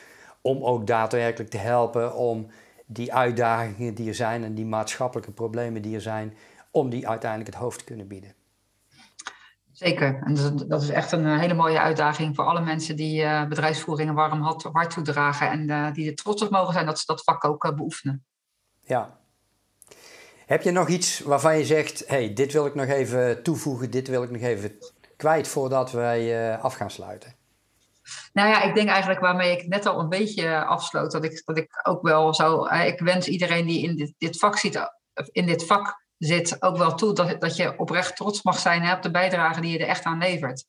[0.42, 2.48] Om ook daadwerkelijk te helpen om
[2.86, 6.38] die uitdagingen die er zijn en die maatschappelijke problemen die er zijn,
[6.72, 8.36] om die uiteindelijk het hoofd te kunnen bieden.
[9.72, 10.22] Zeker.
[10.24, 14.10] En dat is echt een eh, hele mooie uitdaging voor alle mensen die uh, bedrijfsvoering
[14.10, 17.24] een warm hart, toedragen en uh, die er trots op mogen zijn dat ze dat
[17.24, 18.24] vak ook beoefenen.
[18.82, 19.20] Ja.
[20.46, 24.08] Heb je nog iets waarvan je zegt, hey, dit wil ik nog even toevoegen, dit
[24.08, 24.72] wil ik nog even
[25.18, 27.36] kwijt voordat wij af gaan sluiten?
[28.34, 31.57] Nou ja, ik denk eigenlijk waarmee ik net al een beetje afsloot, dat ik, dat
[31.57, 34.91] ik ook wel zou, ik wens iedereen die in dit, dit vak zit,
[35.32, 38.93] in dit vak zit ook wel toe dat, dat je oprecht trots mag zijn hè,
[38.93, 40.66] op de bijdrage die je er echt aan levert.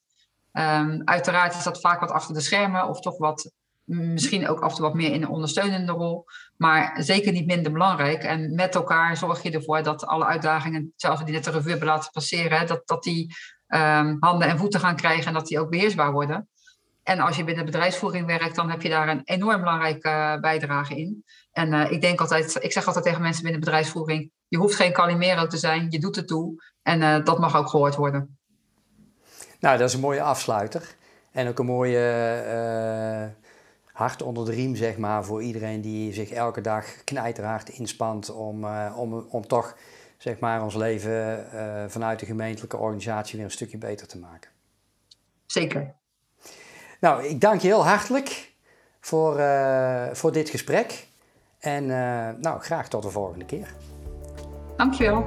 [0.53, 3.53] Um, uiteraard is dat vaak wat achter de schermen of toch wat,
[3.84, 6.24] misschien ook af en toe wat meer in een ondersteunende rol,
[6.57, 8.22] maar zeker niet minder belangrijk.
[8.22, 11.88] En met elkaar zorg je ervoor dat alle uitdagingen, zelfs die net de revue hebben
[11.88, 13.34] laten passeren, dat, dat die
[13.68, 16.49] um, handen en voeten gaan krijgen en dat die ook beheersbaar worden.
[17.03, 20.96] En als je binnen bedrijfsvoering werkt, dan heb je daar een enorm belangrijke uh, bijdrage
[20.96, 21.24] in.
[21.53, 24.92] En uh, ik denk altijd, ik zeg altijd tegen mensen binnen bedrijfsvoering, je hoeft geen
[24.92, 26.62] Calimero te zijn, je doet het toe.
[26.82, 28.38] En uh, dat mag ook gehoord worden.
[29.61, 30.94] Nou, dat is een mooie afsluiter.
[31.30, 33.46] En ook een mooie uh,
[33.92, 38.64] hart onder de riem, zeg maar, voor iedereen die zich elke dag knijterhard inspant om,
[38.96, 39.76] om, om toch,
[40.18, 41.46] zeg maar, ons leven
[41.90, 44.50] vanuit de gemeentelijke organisatie weer een stukje beter te maken.
[45.46, 45.94] Zeker.
[47.03, 48.53] Nou, ik dank je heel hartelijk
[49.00, 49.40] voor,
[50.12, 51.07] voor dit gesprek.
[51.59, 51.86] En
[52.40, 53.74] nou, graag tot de volgende keer.
[54.76, 55.24] Dankjewel.